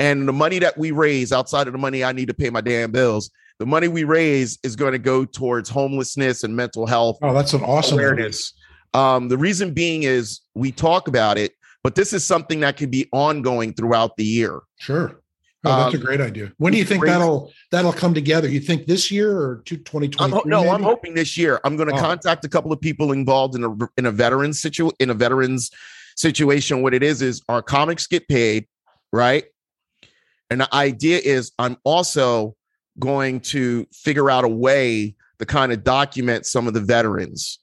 And 0.00 0.26
the 0.28 0.32
money 0.32 0.58
that 0.58 0.76
we 0.76 0.90
raise 0.90 1.32
outside 1.32 1.66
of 1.66 1.72
the 1.72 1.78
money 1.78 2.02
I 2.02 2.12
need 2.12 2.26
to 2.28 2.34
pay 2.34 2.50
my 2.50 2.60
damn 2.60 2.90
bills, 2.90 3.30
the 3.58 3.66
money 3.66 3.86
we 3.88 4.04
raise 4.04 4.58
is 4.64 4.74
going 4.76 4.92
to 4.92 4.98
go 4.98 5.24
towards 5.24 5.68
homelessness 5.68 6.42
and 6.42 6.56
mental 6.56 6.86
health 6.86 7.18
Oh, 7.22 7.32
that's 7.32 7.52
an 7.52 7.62
awesome 7.62 7.98
awareness. 7.98 8.52
Um, 8.92 9.28
the 9.28 9.38
reason 9.38 9.72
being 9.72 10.02
is 10.02 10.40
we 10.54 10.72
talk 10.72 11.06
about 11.08 11.38
it, 11.38 11.52
but 11.84 11.94
this 11.94 12.12
is 12.12 12.24
something 12.24 12.60
that 12.60 12.76
can 12.76 12.90
be 12.90 13.08
ongoing 13.12 13.72
throughout 13.72 14.16
the 14.16 14.24
year. 14.24 14.60
Sure. 14.78 15.20
Oh, 15.66 15.76
that's 15.84 15.94
a 15.94 15.98
Um, 15.98 16.04
great 16.04 16.20
idea. 16.20 16.52
When 16.58 16.72
do 16.72 16.78
you 16.78 16.84
think 16.84 17.02
raise- 17.02 17.12
that'll 17.12 17.50
that'll 17.70 17.92
come 17.92 18.12
together? 18.12 18.48
You 18.48 18.60
think 18.60 18.86
this 18.86 19.10
year 19.10 19.30
or 19.30 19.62
two- 19.64 19.76
I'm, 19.76 19.84
2023? 19.84 20.36
ho- 20.38 20.42
no, 20.64 20.70
I'm 20.70 20.82
hoping 20.82 21.14
this 21.14 21.38
year. 21.38 21.58
I'm 21.64 21.76
going 21.76 21.88
to 21.88 21.94
Oh. 21.94 21.98
contact 21.98 22.44
a 22.44 22.48
couple 22.48 22.70
of 22.72 22.80
people 22.80 23.12
involved 23.12 23.54
in 23.54 23.64
a 23.64 23.70
in 23.96 24.04
a 24.06 24.10
veterans 24.10 24.60
situ 24.60 24.90
in 25.00 25.08
a 25.10 25.14
veterans 25.14 25.70
situation. 26.16 26.82
What 26.82 26.92
it 26.94 27.02
is 27.02 27.22
is 27.22 27.40
our 27.48 27.62
comics 27.62 28.06
get 28.06 28.28
paid, 28.28 28.66
right? 29.12 29.44
And 30.50 30.60
the 30.60 30.74
idea 30.74 31.18
is 31.18 31.52
I'm 31.58 31.76
also 31.84 32.56
going 32.98 33.40
to 33.40 33.86
figure 33.92 34.30
out 34.30 34.44
a 34.44 34.48
way 34.48 35.14
to 35.38 35.46
kind 35.46 35.72
of 35.72 35.82
document 35.82 36.46
some 36.46 36.68
of 36.68 36.74
the 36.74 36.80
veterans 36.80 37.58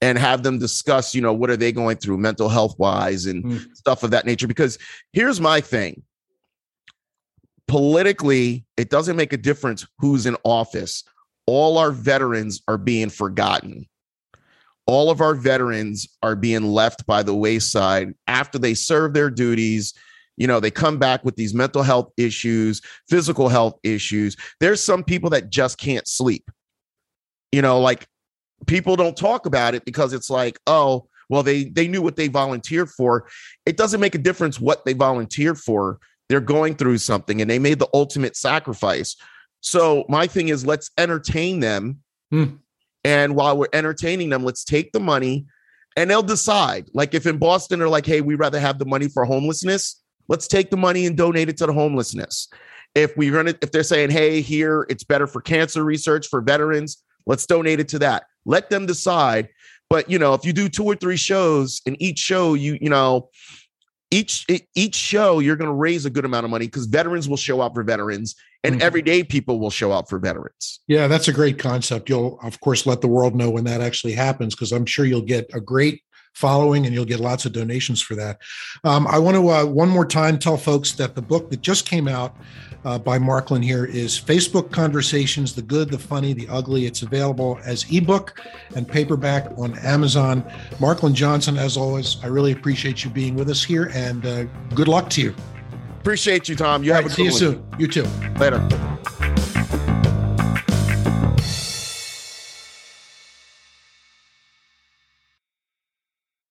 and 0.00 0.16
have 0.16 0.44
them 0.44 0.58
discuss, 0.60 1.14
you 1.14 1.20
know, 1.20 1.32
what 1.32 1.50
are 1.50 1.56
they 1.56 1.72
going 1.72 1.96
through 1.96 2.18
mental 2.18 2.48
health 2.48 2.78
wise 2.78 3.26
and 3.26 3.44
Mm. 3.44 3.76
stuff 3.76 4.04
of 4.04 4.12
that 4.12 4.26
nature. 4.26 4.46
Because 4.46 4.78
here's 5.12 5.40
my 5.40 5.60
thing 5.60 6.02
politically, 7.66 8.64
it 8.76 8.88
doesn't 8.90 9.16
make 9.16 9.32
a 9.32 9.36
difference 9.36 9.86
who's 9.98 10.26
in 10.26 10.36
office. 10.44 11.04
All 11.46 11.78
our 11.78 11.90
veterans 11.90 12.62
are 12.68 12.78
being 12.78 13.10
forgotten. 13.10 13.86
All 14.86 15.10
of 15.10 15.20
our 15.20 15.34
veterans 15.34 16.08
are 16.22 16.34
being 16.34 16.64
left 16.72 17.04
by 17.06 17.22
the 17.22 17.34
wayside 17.34 18.14
after 18.26 18.58
they 18.58 18.72
serve 18.72 19.12
their 19.12 19.28
duties. 19.30 19.92
You 20.38 20.46
know, 20.46 20.60
they 20.60 20.70
come 20.70 20.98
back 20.98 21.24
with 21.24 21.36
these 21.36 21.52
mental 21.52 21.82
health 21.82 22.10
issues, 22.16 22.80
physical 23.08 23.48
health 23.48 23.78
issues. 23.82 24.36
There's 24.60 24.82
some 24.82 25.04
people 25.04 25.30
that 25.30 25.50
just 25.50 25.78
can't 25.78 26.06
sleep. 26.08 26.50
You 27.52 27.62
know, 27.62 27.80
like 27.80 28.06
people 28.66 28.96
don't 28.96 29.16
talk 29.16 29.46
about 29.46 29.74
it 29.74 29.84
because 29.84 30.12
it's 30.12 30.30
like, 30.30 30.58
oh, 30.66 31.08
well, 31.28 31.42
they 31.42 31.64
they 31.64 31.88
knew 31.88 32.00
what 32.00 32.16
they 32.16 32.28
volunteered 32.28 32.90
for. 32.90 33.28
It 33.66 33.76
doesn't 33.76 34.00
make 34.00 34.14
a 34.14 34.18
difference 34.18 34.58
what 34.60 34.84
they 34.84 34.94
volunteered 34.94 35.58
for 35.58 35.98
they're 36.28 36.40
going 36.40 36.76
through 36.76 36.98
something 36.98 37.40
and 37.40 37.50
they 37.50 37.58
made 37.58 37.78
the 37.78 37.88
ultimate 37.94 38.36
sacrifice. 38.36 39.16
So 39.60 40.04
my 40.08 40.26
thing 40.26 40.48
is 40.48 40.64
let's 40.64 40.90
entertain 40.98 41.60
them. 41.60 42.00
Hmm. 42.30 42.56
And 43.04 43.34
while 43.34 43.56
we're 43.56 43.68
entertaining 43.72 44.28
them, 44.28 44.44
let's 44.44 44.64
take 44.64 44.92
the 44.92 45.00
money 45.00 45.46
and 45.96 46.10
they'll 46.10 46.22
decide. 46.22 46.90
Like 46.92 47.14
if 47.14 47.26
in 47.26 47.38
Boston 47.38 47.78
they're 47.78 47.88
like, 47.88 48.06
hey, 48.06 48.20
we 48.20 48.34
rather 48.34 48.60
have 48.60 48.78
the 48.78 48.84
money 48.84 49.08
for 49.08 49.24
homelessness, 49.24 50.02
let's 50.28 50.46
take 50.48 50.70
the 50.70 50.76
money 50.76 51.06
and 51.06 51.16
donate 51.16 51.48
it 51.48 51.56
to 51.58 51.66
the 51.66 51.72
homelessness. 51.72 52.48
If 52.94 53.16
we're 53.16 53.32
gonna, 53.32 53.54
if 53.62 53.70
they're 53.72 53.82
saying, 53.82 54.10
hey, 54.10 54.40
here 54.40 54.86
it's 54.88 55.04
better 55.04 55.26
for 55.26 55.40
cancer 55.40 55.84
research 55.84 56.26
for 56.28 56.40
veterans, 56.40 57.02
let's 57.26 57.46
donate 57.46 57.80
it 57.80 57.88
to 57.90 57.98
that. 58.00 58.24
Let 58.44 58.70
them 58.70 58.86
decide. 58.86 59.48
But 59.90 60.10
you 60.10 60.18
know, 60.18 60.34
if 60.34 60.44
you 60.44 60.52
do 60.52 60.68
two 60.68 60.84
or 60.84 60.94
three 60.94 61.16
shows 61.16 61.80
and 61.86 62.00
each 62.00 62.18
show 62.18 62.54
you, 62.54 62.78
you 62.80 62.90
know, 62.90 63.30
each 64.10 64.46
each 64.74 64.94
show 64.94 65.38
you're 65.38 65.56
going 65.56 65.68
to 65.68 65.74
raise 65.74 66.06
a 66.06 66.10
good 66.10 66.24
amount 66.24 66.44
of 66.44 66.50
money 66.50 66.66
because 66.66 66.86
veterans 66.86 67.28
will 67.28 67.36
show 67.36 67.60
up 67.60 67.74
for 67.74 67.82
veterans 67.82 68.34
and 68.64 68.76
Mhm. 68.76 68.80
everyday 68.80 69.22
people 69.22 69.60
will 69.60 69.70
show 69.70 69.92
up 69.92 70.08
for 70.08 70.18
veterans 70.18 70.80
Yeah, 70.88 71.08
that's 71.08 71.28
a 71.28 71.32
great 71.32 71.58
concept. 71.58 72.08
You'll, 72.08 72.38
of 72.42 72.58
course, 72.60 72.86
let 72.86 73.02
the 73.02 73.06
world 73.06 73.34
know 73.36 73.50
when 73.50 73.64
that 73.64 73.82
actually 73.82 74.14
happens 74.14 74.54
because 74.54 74.72
I'm 74.72 74.86
sure 74.86 75.04
you'll 75.04 75.20
get 75.20 75.50
a 75.52 75.60
great 75.60 76.00
following 76.34 76.86
and 76.86 76.94
you'll 76.94 77.04
get 77.04 77.20
lots 77.20 77.44
of 77.46 77.52
donations 77.52 78.00
for 78.00 78.14
that. 78.14 78.38
Um, 78.84 79.06
I 79.06 79.18
want 79.18 79.36
to, 79.36 79.48
uh, 79.48 79.64
one 79.64 79.88
more 79.88 80.06
time, 80.06 80.38
tell 80.38 80.56
folks 80.56 80.92
that 80.92 81.14
the 81.14 81.22
book 81.22 81.50
that 81.50 81.60
just 81.62 81.86
came 81.86 82.08
out 82.08 82.36
uh, 82.84 82.98
by 82.98 83.18
Marklyn 83.18 83.60
here 83.62 83.84
is 83.84 84.18
Facebook 84.18 84.70
Conversations 84.70 85.54
The 85.54 85.62
Good, 85.62 85.90
the 85.90 85.98
Funny, 85.98 86.32
the 86.32 86.46
Ugly. 86.48 86.86
It's 86.86 87.02
available 87.02 87.58
as 87.64 87.84
ebook 87.92 88.40
and 88.76 88.86
paperback 88.86 89.50
on 89.58 89.76
Amazon. 89.80 90.42
Marklyn 90.78 91.12
Johnson, 91.12 91.58
as 91.58 91.76
always, 91.76 92.18
I 92.22 92.28
really 92.28 92.52
appreciate 92.52 93.04
you 93.04 93.10
being 93.10 93.34
with 93.34 93.50
us 93.50 93.64
here 93.64 93.90
and 93.94 94.24
uh, 94.24 94.44
good 94.74 94.88
luck 94.88 95.10
to 95.10 95.22
you. 95.22 95.34
appreciate 96.00 96.48
you 96.48 96.54
tom 96.54 96.84
you 96.84 96.92
All 96.92 97.02
have 97.02 97.04
right, 97.06 97.12
a 97.12 97.14
see 97.14 97.24
you 97.24 97.30
one. 97.30 97.38
soon. 97.38 97.66
You 97.78 97.88
too. 97.88 98.06
later 98.38 98.60